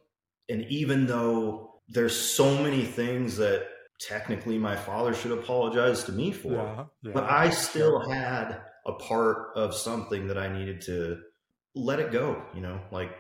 [0.50, 3.68] and even though there's so many things that
[4.02, 8.12] technically my father should apologize to me for, yeah, yeah, but I still sure.
[8.12, 11.20] had a part of something that I needed to
[11.76, 13.16] let it go, you know, like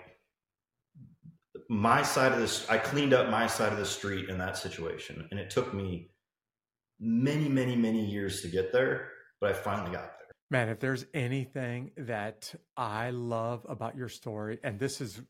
[1.70, 5.28] my side of this, I cleaned up my side of the street in that situation.
[5.30, 6.10] And it took me
[7.00, 10.19] many, many, many years to get there, but I finally got there.
[10.52, 15.22] Man, if there's anything that I love about your story, and this is,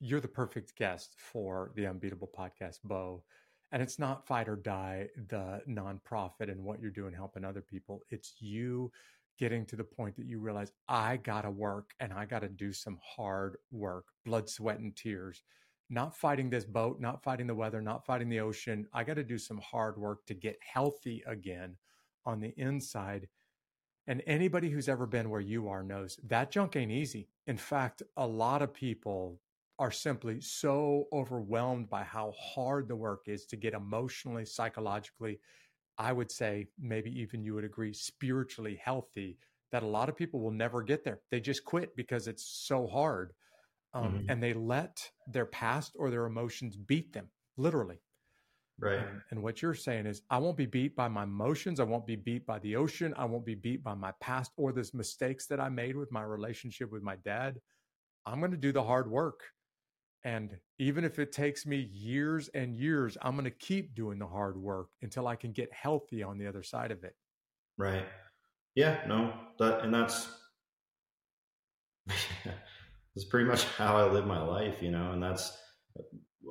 [0.00, 3.24] you're the perfect guest for the Unbeatable podcast, Beau.
[3.72, 8.00] And it's not Fight Oar Die, the nonprofit and what you're doing helping other people.
[8.08, 8.90] It's you
[9.38, 12.48] getting to the point that you realize I got to work and I got to
[12.48, 15.42] do some hard work, blood, sweat, and tears.
[15.90, 18.86] Not fighting this boat, not fighting the weather, not fighting the ocean.
[18.94, 21.76] I got to do some hard work to get healthy again
[22.24, 23.28] on the inside
[24.08, 27.28] and anybody who's ever been where you are knows that junk ain't easy.
[27.46, 29.38] In fact, a lot of people
[29.78, 35.38] are simply so overwhelmed by how hard the work is to get emotionally, psychologically,
[35.98, 39.36] I would say, maybe even you would agree, spiritually healthy,
[39.70, 41.20] that a lot of people will never get there.
[41.30, 43.34] They just quit because it's so hard.
[43.94, 44.30] Um, mm-hmm.
[44.30, 48.00] And they let their past or their emotions beat them, literally.
[48.80, 48.98] Right.
[48.98, 51.80] And, and, what you're saying is, I won't be beat by my emotions.
[51.80, 53.12] I won't be beat by the ocean.
[53.16, 56.22] I won't be beat by my past or the mistakes that I made with my
[56.22, 57.60] relationship with my dad.
[58.24, 59.40] I'm going to do the hard work.
[60.24, 64.26] And even if it takes me years and years, I'm going to keep doing the
[64.26, 67.16] hard work until I can get healthy on the other side of it.
[67.78, 68.04] Right.
[68.74, 69.00] Yeah.
[69.08, 70.28] No, that, and that's,
[72.06, 75.56] that's pretty much how I live my life, you know, and that's,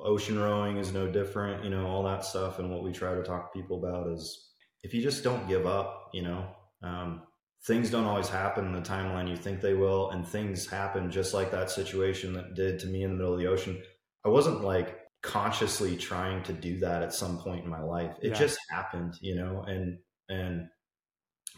[0.02, 2.58] ocean rowing is no different, you know, all that stuff.
[2.58, 4.50] And what we try to talk to people about is
[4.82, 6.46] if you just don't give up, you know,
[6.82, 7.22] um,
[7.66, 10.10] things don't always happen in the timeline you think they will.
[10.10, 13.40] And things happen just like that situation that did to me in the middle of
[13.40, 13.80] the ocean.
[14.24, 18.16] I wasn't like consciously trying to do that at some point in my life.
[18.22, 18.38] It yeah.
[18.38, 20.68] just happened, you know, and, and,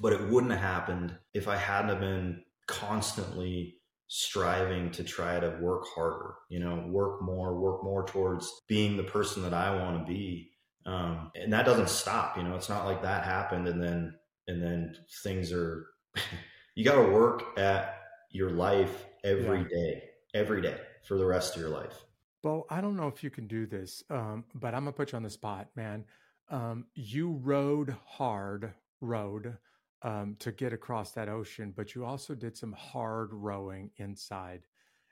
[0.01, 3.80] but it wouldn't have happened if I hadn't have been constantly
[4.12, 9.04] striving to try to work harder, you know, work more, work more towards being the
[9.04, 10.50] person that I want to be.
[10.84, 14.16] Um, and that doesn't stop, you know, it's not like that happened and then,
[14.48, 15.86] and then things are,
[16.74, 18.00] you got to work at
[18.32, 19.68] your life every yeah.
[19.68, 20.02] day,
[20.34, 22.04] every day for the rest of your life.
[22.42, 25.16] Beau, I don't know if you can do this, um, but I'm gonna put you
[25.16, 26.04] on the spot, man.
[26.50, 29.56] Um, you rowed hard, rowed
[30.03, 34.62] um, to get across that ocean, but you also did some hard rowing inside.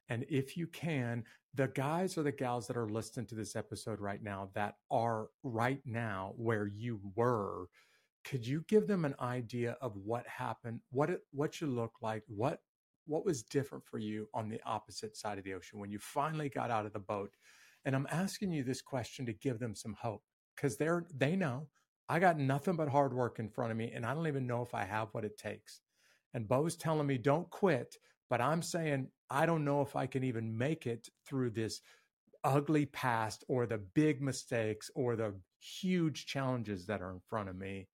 [0.09, 1.25] And if you can,
[1.55, 5.29] the guys or the gals that are listening to this episode right now that are
[5.43, 7.67] right now where you were,
[8.25, 12.23] could you give them an idea of what happened, what it what you look like,
[12.27, 12.61] what
[13.07, 16.49] what was different for you on the opposite side of the ocean when you finally
[16.49, 17.35] got out of the boat?
[17.85, 20.23] And I'm asking you this question to give them some hope
[20.57, 21.69] because they're they know
[22.09, 24.63] I got nothing but hard work in front of me, and I don't even know
[24.63, 25.81] if I have what it takes.
[26.35, 27.97] And Beau's telling me, don't quit.
[28.31, 31.81] But I'm saying, I don't know if I can even make it through this
[32.45, 37.57] ugly past or the big mistakes or the huge challenges that are in front of
[37.57, 37.89] me.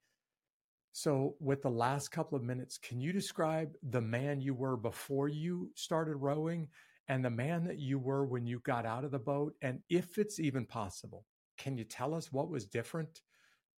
[0.92, 5.28] So, with the last couple of minutes, can you describe the man you were before
[5.28, 6.68] you started rowing
[7.08, 9.54] and the man that you were when you got out of the boat?
[9.60, 11.26] And if it's even possible,
[11.58, 13.22] can you tell us what was different?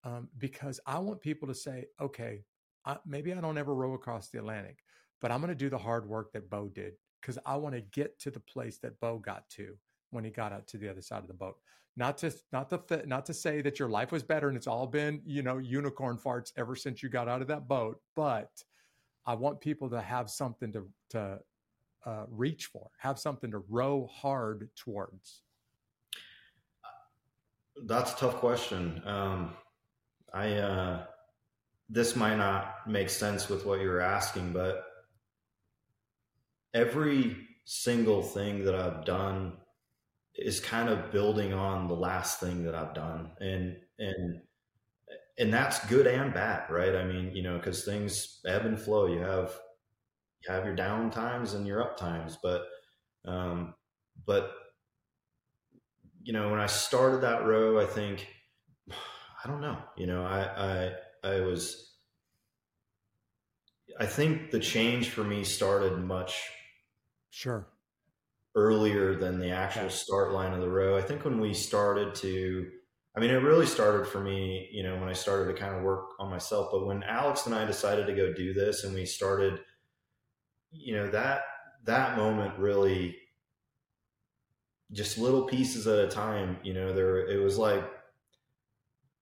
[0.06, 2.44] Um, because I want people to say, okay,
[2.84, 4.84] I, maybe I don't ever row across the Atlantic,
[5.20, 7.80] but I'm going to do the hard work that Beau did because I want to
[7.80, 9.76] get to the place that Beau got to
[10.10, 11.56] when he got out to the other side of the boat.
[11.96, 14.86] Not to not to not to say that your life was better and it's all
[14.86, 18.50] been you know unicorn farts ever since you got out of that boat, but
[19.24, 21.40] I want people to have something to to
[22.04, 25.42] uh, reach for, have something to row hard towards.
[27.86, 29.02] That's a tough question.
[29.04, 29.50] Um,
[30.36, 31.06] I uh,
[31.88, 34.84] this might not make sense with what you're asking, but
[36.74, 39.54] every single thing that I've done
[40.34, 43.30] is kind of building on the last thing that I've done.
[43.40, 44.42] And, and,
[45.38, 46.94] and that's good and bad, right?
[46.94, 49.06] I mean, you know, cause things ebb and flow.
[49.06, 49.58] You have,
[50.42, 52.66] you have your down times and your up times, but,
[53.24, 53.74] um,
[54.26, 54.52] but,
[56.22, 58.26] you know, when I started that row, I think,
[59.44, 61.94] I don't know, you know, I, I, I was,
[63.98, 66.50] I think the change for me started much
[67.36, 67.68] Sure.
[68.54, 70.96] Earlier than the actual start line of the row.
[70.96, 72.70] I think when we started to,
[73.14, 75.82] I mean, it really started for me, you know, when I started to kind of
[75.82, 76.70] work on myself.
[76.72, 79.60] But when Alex and I decided to go do this and we started,
[80.72, 81.42] you know, that,
[81.84, 83.18] that moment really
[84.92, 87.84] just little pieces at a time, you know, there, it was like,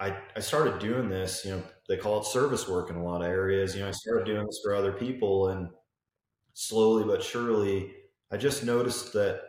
[0.00, 3.22] I, I started doing this, you know, they call it service work in a lot
[3.22, 3.74] of areas.
[3.74, 5.68] You know, I started doing this for other people and
[6.54, 7.92] slowly but surely,
[8.32, 9.40] I just noticed that,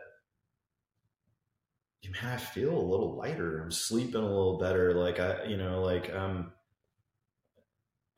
[2.04, 3.60] man, I feel a little lighter.
[3.60, 4.94] I'm sleeping a little better.
[4.94, 6.52] Like I, you know, like I'm,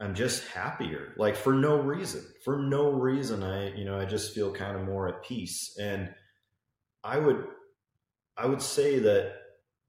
[0.01, 1.15] I'm just happier.
[1.17, 3.43] Like for no reason, for no reason.
[3.43, 5.77] I, you know, I just feel kind of more at peace.
[5.81, 6.15] And
[7.03, 7.45] I would,
[8.37, 9.33] I would say that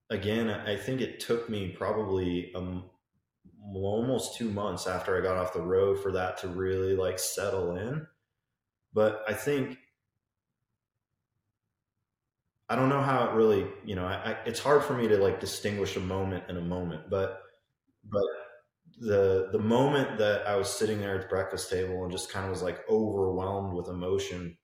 [0.09, 0.49] again.
[0.49, 2.89] I think it took me probably um,
[3.73, 7.77] almost two months after I got off the road for that to really like settle
[7.77, 8.07] in.
[8.93, 9.77] But I think
[12.69, 15.17] I don't know how it really, you know, I, I, it's hard for me to
[15.17, 17.41] like distinguish a moment in a moment, but,
[18.03, 18.23] but
[18.99, 22.45] the, the moment that I was sitting there at the breakfast table and just kind
[22.45, 24.57] of was like overwhelmed with emotion,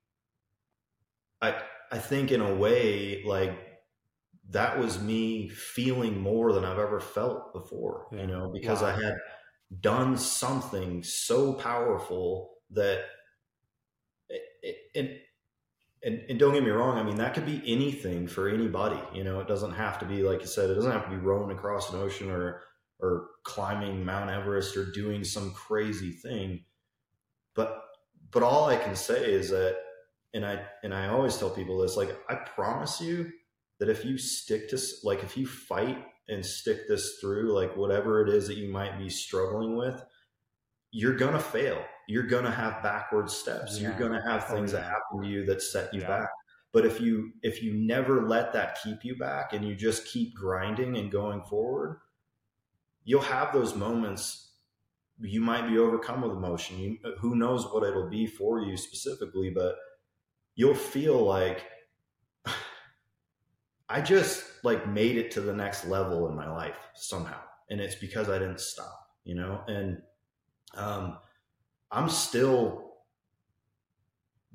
[1.41, 3.64] I, I think in a way, like
[4.51, 8.21] that was me feeling more than I've ever felt before, yeah.
[8.21, 8.89] you know, because wow.
[8.89, 9.15] I had
[9.81, 13.05] done something so powerful that
[14.29, 15.21] it, it, it
[16.03, 18.99] and, and don't get me wrong, I mean, that could be anything for anybody.
[19.11, 21.17] You know, it doesn't have to be, like you said, it doesn't have to be
[21.17, 22.61] rowing across an ocean or,
[22.99, 26.63] or climbing Mount Everest or doing some crazy thing.
[27.55, 27.81] But,
[28.29, 29.77] but all I can say is that,
[30.35, 33.31] and I, and I always tell people this, like, I promise you
[33.80, 38.26] that if you stick to, like, if you fight and stick this through, like, whatever
[38.26, 40.03] it is that you might be struggling with,
[40.91, 43.80] you're to fail you're to have backward steps.
[43.80, 43.89] Yeah.
[43.89, 46.07] You're to have things that happen to you that set you yeah.
[46.07, 46.30] back.
[46.73, 50.36] But if you if you never let that keep you back and you just keep
[50.36, 51.99] grinding and going forward,
[53.03, 54.41] you'll have those moments
[55.21, 56.78] you might be overcome with emotion.
[56.78, 59.76] You, who knows what it'll be for you specifically, but
[60.55, 61.65] you'll feel like
[63.88, 67.39] I just like made it to the next level in my life somehow.
[67.69, 69.61] And it's because I didn't stop, you know?
[69.67, 70.01] And
[70.75, 71.17] um
[71.91, 72.86] I'm still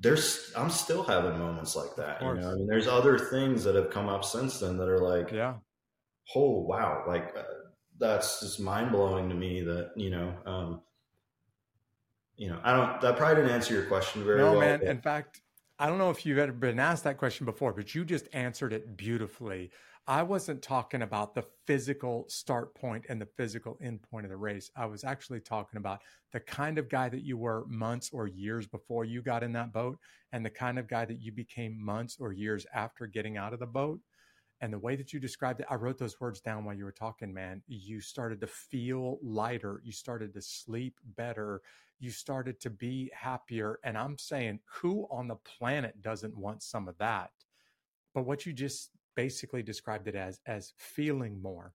[0.01, 2.21] there's I'm still having moments like that.
[2.21, 4.99] You know, I mean, there's other things that have come up since then that are
[4.99, 5.53] like, yeah,
[6.35, 7.43] oh wow, like uh,
[7.99, 9.61] that's just mind blowing to me.
[9.61, 10.81] That you know, um,
[12.35, 12.99] you know, I don't.
[13.01, 14.61] That probably didn't answer your question very no, well.
[14.61, 14.81] man.
[14.81, 15.41] In fact,
[15.81, 18.71] I don't know if you've ever been asked that question before, but you just answered
[18.71, 19.71] it beautifully.
[20.05, 24.37] I wasn't talking about the physical start point and the physical end point of the
[24.37, 24.69] race.
[24.75, 26.03] I was actually talking about
[26.33, 29.73] the kind of guy that you were months or years before you got in that
[29.73, 29.97] boat
[30.31, 33.59] and the kind of guy that you became months or years after getting out of
[33.59, 33.99] the boat.
[34.61, 36.91] And the way that you described it, I wrote those words down while you were
[36.91, 37.63] talking, man.
[37.65, 39.81] You started to feel lighter.
[39.83, 41.63] You started to sleep better.
[42.01, 43.79] You started to be happier.
[43.83, 47.29] And I'm saying, who on the planet doesn't want some of that?
[48.15, 51.73] But what you just basically described it as, as feeling more.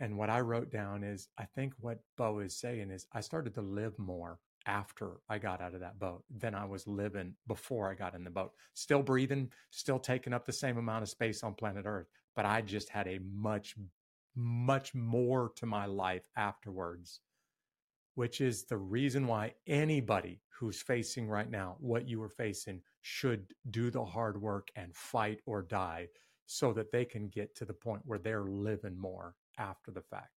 [0.00, 3.54] And what I wrote down is, I think what Beau is saying is, I started
[3.54, 7.90] to live more after I got out of that boat than I was living before
[7.90, 8.52] I got in the boat.
[8.74, 12.60] Still breathing, still taking up the same amount of space on planet Earth, but I
[12.60, 13.76] just had a much,
[14.36, 17.20] much more to my life afterwards,
[18.18, 23.46] which is the reason why anybody who's facing right now what you are facing should
[23.70, 26.04] do the hard work and fight or die
[26.44, 30.32] so that they can get to the point where they're living more after the fact.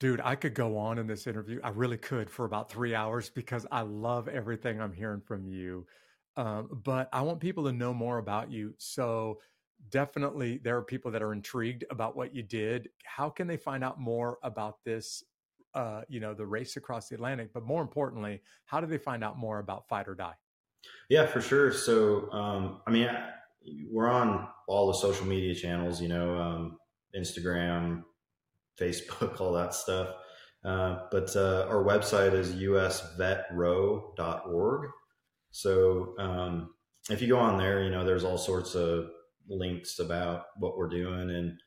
[0.00, 1.60] Dude, I could go on in this interview.
[1.62, 5.86] I really could for about three hours because I love everything I'm hearing from you.
[6.38, 8.72] Um, but I want people to know more about you.
[8.78, 9.40] So,
[9.90, 12.88] definitely, there are people that are intrigued about what you did.
[13.04, 15.22] How can they find out more about this?
[15.74, 17.52] Uh, you know, the race across the Atlantic.
[17.52, 20.34] But more importantly, how do they find out more about Fight Oar Die?
[21.08, 21.72] Yeah, for sure.
[21.72, 23.08] So, um, I mean,
[23.90, 26.00] we're on all the social media channels.
[26.00, 26.78] You know, um,
[27.16, 28.04] Instagram,
[28.78, 30.14] Facebook, all that stuff.
[30.64, 34.90] Uh, but uh, our website is usvetrow.org.
[35.50, 36.70] So um,
[37.10, 39.10] if you go on there, you know, there's all sorts of
[39.48, 41.28] links about what we're doing.
[41.30, 41.60] And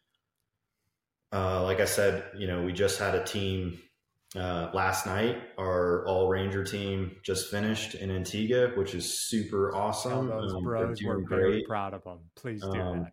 [1.32, 3.80] uh, like I said, you know, we just had a team
[4.36, 5.41] uh, last night.
[5.57, 10.28] Our all ranger team just finished in Antigua, which is super awesome.
[10.28, 11.39] those um, bros, we're great.
[11.39, 12.19] very proud of them.
[12.36, 13.11] Please do um, that.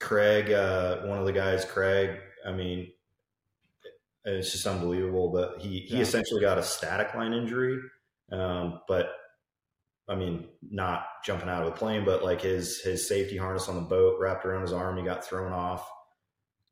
[0.00, 2.90] Craig, uh, one of the guys, Craig, I mean,
[4.24, 5.30] it's just unbelievable.
[5.30, 6.02] But he he yeah.
[6.02, 7.78] essentially got a static line injury,
[8.30, 9.12] um, but
[10.08, 13.76] I mean, not jumping out of a plane, but like his his safety harness on
[13.76, 14.96] the boat wrapped around his arm.
[14.96, 15.88] He got thrown off.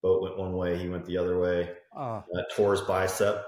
[0.02, 1.70] Boat went one way, he went the other way.
[1.96, 3.44] Uh, uh, tore his bicep.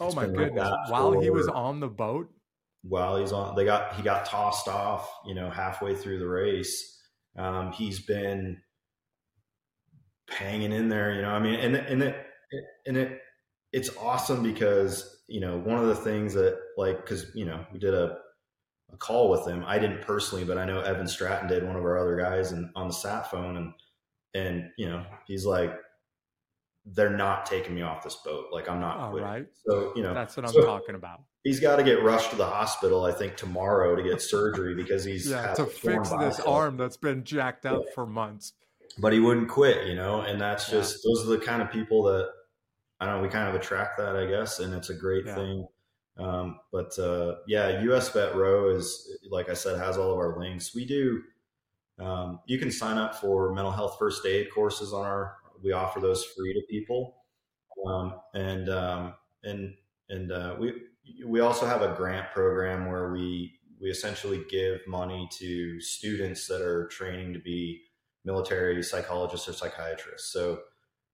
[0.00, 0.68] Oh my goodness!
[0.68, 2.28] Like while for, he was on the boat,
[2.82, 5.10] while he's on, they got he got tossed off.
[5.26, 7.00] You know, halfway through the race,
[7.36, 8.60] um, he's been
[10.30, 11.14] hanging in there.
[11.14, 12.26] You know, I mean, and and it
[12.86, 13.20] and it
[13.72, 17.78] it's awesome because you know one of the things that like because you know we
[17.78, 18.16] did a,
[18.92, 21.82] a call with him i didn't personally but i know evan stratton did one of
[21.82, 23.72] our other guys and on the sat phone and
[24.34, 25.74] and you know he's like
[26.94, 29.28] they're not taking me off this boat like i'm not All quitting.
[29.28, 29.46] right.
[29.66, 32.36] so you know that's what i'm so talking about he's got to get rushed to
[32.36, 36.76] the hospital i think tomorrow to get surgery because he's yeah to fix this arm
[36.76, 37.94] that's been jacked up yeah.
[37.94, 38.52] for months
[38.98, 41.10] but he wouldn't quit you know and that's just yeah.
[41.10, 42.28] those are the kind of people that
[43.00, 45.34] I don't know, we kind of attract that, I guess, and it's a great yeah.
[45.34, 45.66] thing.
[46.16, 50.38] Um, but uh, yeah, US Vet Row is, like I said, has all of our
[50.38, 50.74] links.
[50.74, 51.22] We do,
[52.00, 56.00] um, you can sign up for mental health first aid courses on our, we offer
[56.00, 57.16] those free to people.
[57.86, 59.74] Um, and, um, and,
[60.08, 60.72] and uh, we,
[61.24, 66.60] we also have a grant program where we, we essentially give money to students that
[66.60, 67.82] are training to be
[68.24, 70.32] military psychologists or psychiatrists.
[70.32, 70.58] So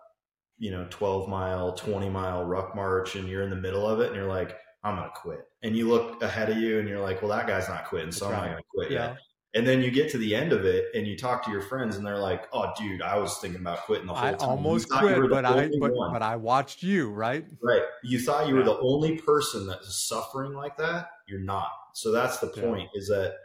[0.57, 4.07] you know, 12 mile, 20 mile ruck march and you're in the middle of it
[4.07, 5.47] and you're like, I'm going to quit.
[5.61, 8.11] And you look ahead of you and you're like, well, that guy's not quitting.
[8.11, 9.07] So I'm not going to quit yeah.
[9.07, 9.17] yet.
[9.55, 11.95] And then you get to the end of it and you talk to your friends
[11.95, 14.33] and they're like, "Oh, dude, I was thinking about quitting the whole time.
[14.33, 17.45] I time." almost quit, but I but, but I watched you, right?
[17.61, 17.83] Right.
[18.03, 21.09] You thought you were the only person that is suffering like that.
[21.27, 21.69] You're not.
[21.93, 22.89] So that's the point.
[22.95, 22.99] Yeah.
[22.99, 23.35] Is that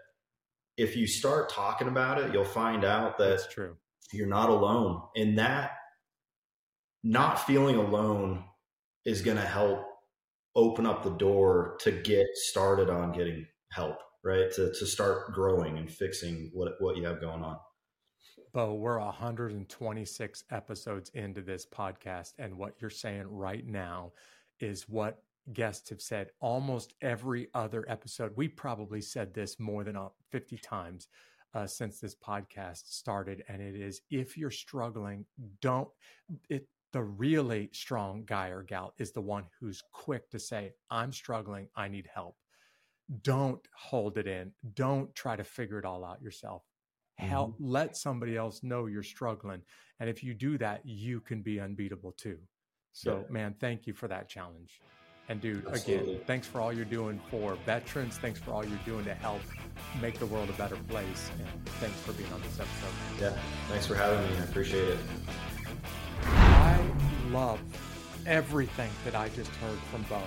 [0.79, 3.77] if you start talking about it, you'll find out that that's true.
[4.13, 5.73] You're not alone, and that
[7.05, 8.45] not feeling alone
[9.05, 9.85] is going to help
[10.57, 14.53] open up the door to get started on getting help right?
[14.53, 17.57] To, to start growing and fixing what, what you have going on.
[18.53, 22.33] Beau, we're 126 episodes into this podcast.
[22.39, 24.13] And what you're saying right now
[24.61, 25.23] is what
[25.53, 28.33] guests have said almost every other episode.
[28.37, 29.99] We probably said this more than
[30.31, 31.09] 50 times
[31.55, 33.43] uh, since this podcast started.
[33.49, 35.25] And it is if you're struggling,
[35.61, 35.89] don't,
[36.49, 41.13] it, the really strong guy or gal is the one who's quick to say, I'm
[41.13, 42.37] struggling, I need help
[43.23, 44.53] don't hold it in.
[44.75, 46.63] Don't try to figure it all out yourself.
[47.17, 47.69] Help mm-hmm.
[47.69, 49.63] let somebody else know you're struggling.
[49.99, 52.39] And if you do that, you can be unbeatable too.
[52.93, 53.33] So, yeah.
[53.33, 54.81] man, thank you for that challenge.
[55.29, 56.13] And dude, Absolutely.
[56.15, 58.17] again, thanks for all you're doing for veterans.
[58.17, 59.43] Thanks for all you're doing to help
[60.01, 61.31] make the world a better place.
[61.39, 63.21] And thanks for being on this episode.
[63.21, 63.39] Yeah,
[63.69, 64.39] thanks for having me.
[64.39, 64.99] I appreciate it.
[66.23, 66.81] I
[67.31, 67.61] love
[68.27, 70.23] everything that I just heard from Beau.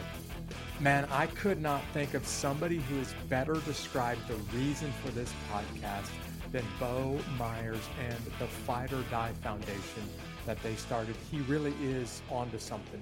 [0.80, 5.32] Man, I could not think of somebody who has better described the reason for this
[5.52, 6.10] podcast
[6.52, 10.04] than Beau Myers and the Fight Oar Die Foundation
[10.46, 11.16] that they started.
[11.32, 13.02] He really is onto something.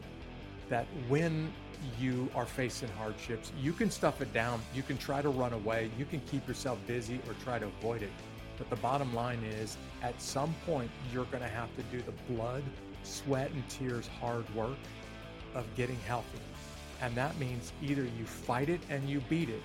[0.70, 1.52] That when
[2.00, 5.90] you are facing hardships, you can stuff it down, you can try to run away,
[5.98, 8.12] you can keep yourself busy or try to avoid it.
[8.58, 12.34] But the bottom line is, at some point, you're going to have to do the
[12.34, 12.64] blood,
[13.04, 14.78] sweat, and tears hard work
[15.56, 16.40] of getting healthy.
[17.02, 19.64] And that means either you fight it and you beat it,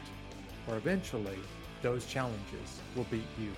[0.69, 1.39] or eventually
[1.83, 3.51] those challenges will beat you.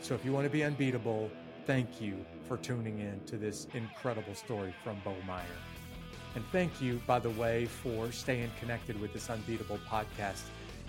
[0.00, 1.30] So if you want to be unbeatable,
[1.66, 5.69] thank you for tuning in to this incredible story from Beau Maier.
[6.34, 10.42] And thank you, by the way, for staying connected with this Unbeatable podcast.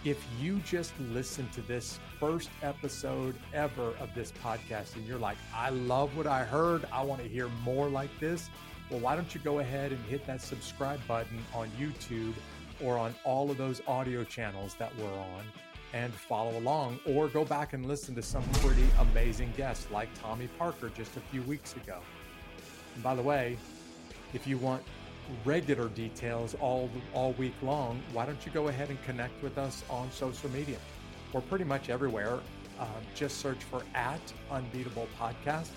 [0.04, 5.38] If you just listened to this first episode ever of this podcast and you're like,
[5.56, 8.50] I love what I heard, I want to hear more like this,
[8.90, 12.34] well, why don't you go ahead and hit that subscribe button on YouTube
[12.84, 15.44] or on all of those audio channels that we're on
[15.94, 20.48] and follow along or go back and listen to some pretty amazing guests like Tommy
[20.58, 22.00] Parker just a few weeks ago.
[22.96, 23.58] And by the way,
[24.34, 24.84] if you want
[25.46, 29.84] regular details all all week long, why don't you go ahead and connect with us
[29.90, 30.78] on social media?
[31.34, 32.40] We're pretty much everywhere.
[32.80, 32.86] Uh,
[33.16, 35.70] just search for at Unbeatable Podcast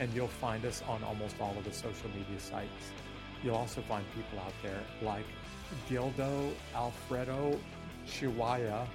[0.00, 2.92] and you'll find us on almost all of the social media sites.
[3.42, 5.24] You'll also find people out there like
[5.88, 7.58] Gildo Alfredo
[8.06, 8.86] Chihuahua,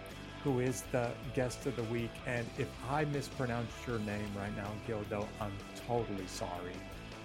[0.44, 2.12] who is the guest of the week.
[2.26, 5.54] And if I mispronounce your name right now, Gildo, I'm
[5.88, 6.74] totally sorry.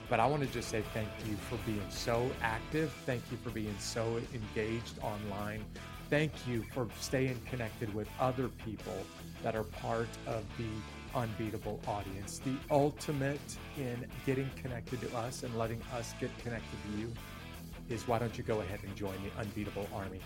[0.08, 2.92] But I want to just say thank you for being so active.
[3.04, 5.64] Thank you for being so engaged online.
[6.08, 8.96] Thank you for staying connected with other people
[9.42, 12.38] that are part of the unbeatable audience.
[12.38, 13.40] The ultimate
[13.76, 17.12] in getting connected to us and letting us get connected to you
[17.90, 20.20] is why don't you go ahead and join the Unbeatable Army?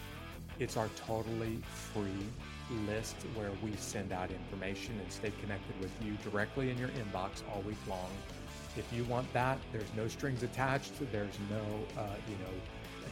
[0.59, 2.27] It's our totally free
[2.87, 7.43] list where we send out information and stay connected with you directly in your inbox
[7.53, 8.11] all week long.
[8.77, 10.93] If you want that, there's no strings attached.
[11.13, 12.53] There's no, uh, you know,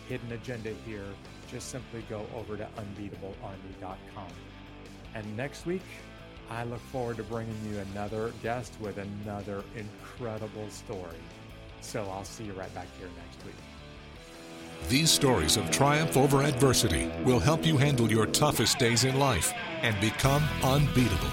[0.08, 1.04] hidden agenda here.
[1.50, 4.28] Just simply go over to unbeatablearmy.com.
[5.14, 5.82] And next week,
[6.50, 11.16] I look forward to bringing you another guest with another incredible story.
[11.80, 13.54] So I'll see you right back here next week.
[14.88, 19.52] These stories of triumph over adversity will help you handle your toughest days in life
[19.82, 21.28] and become unbeatable.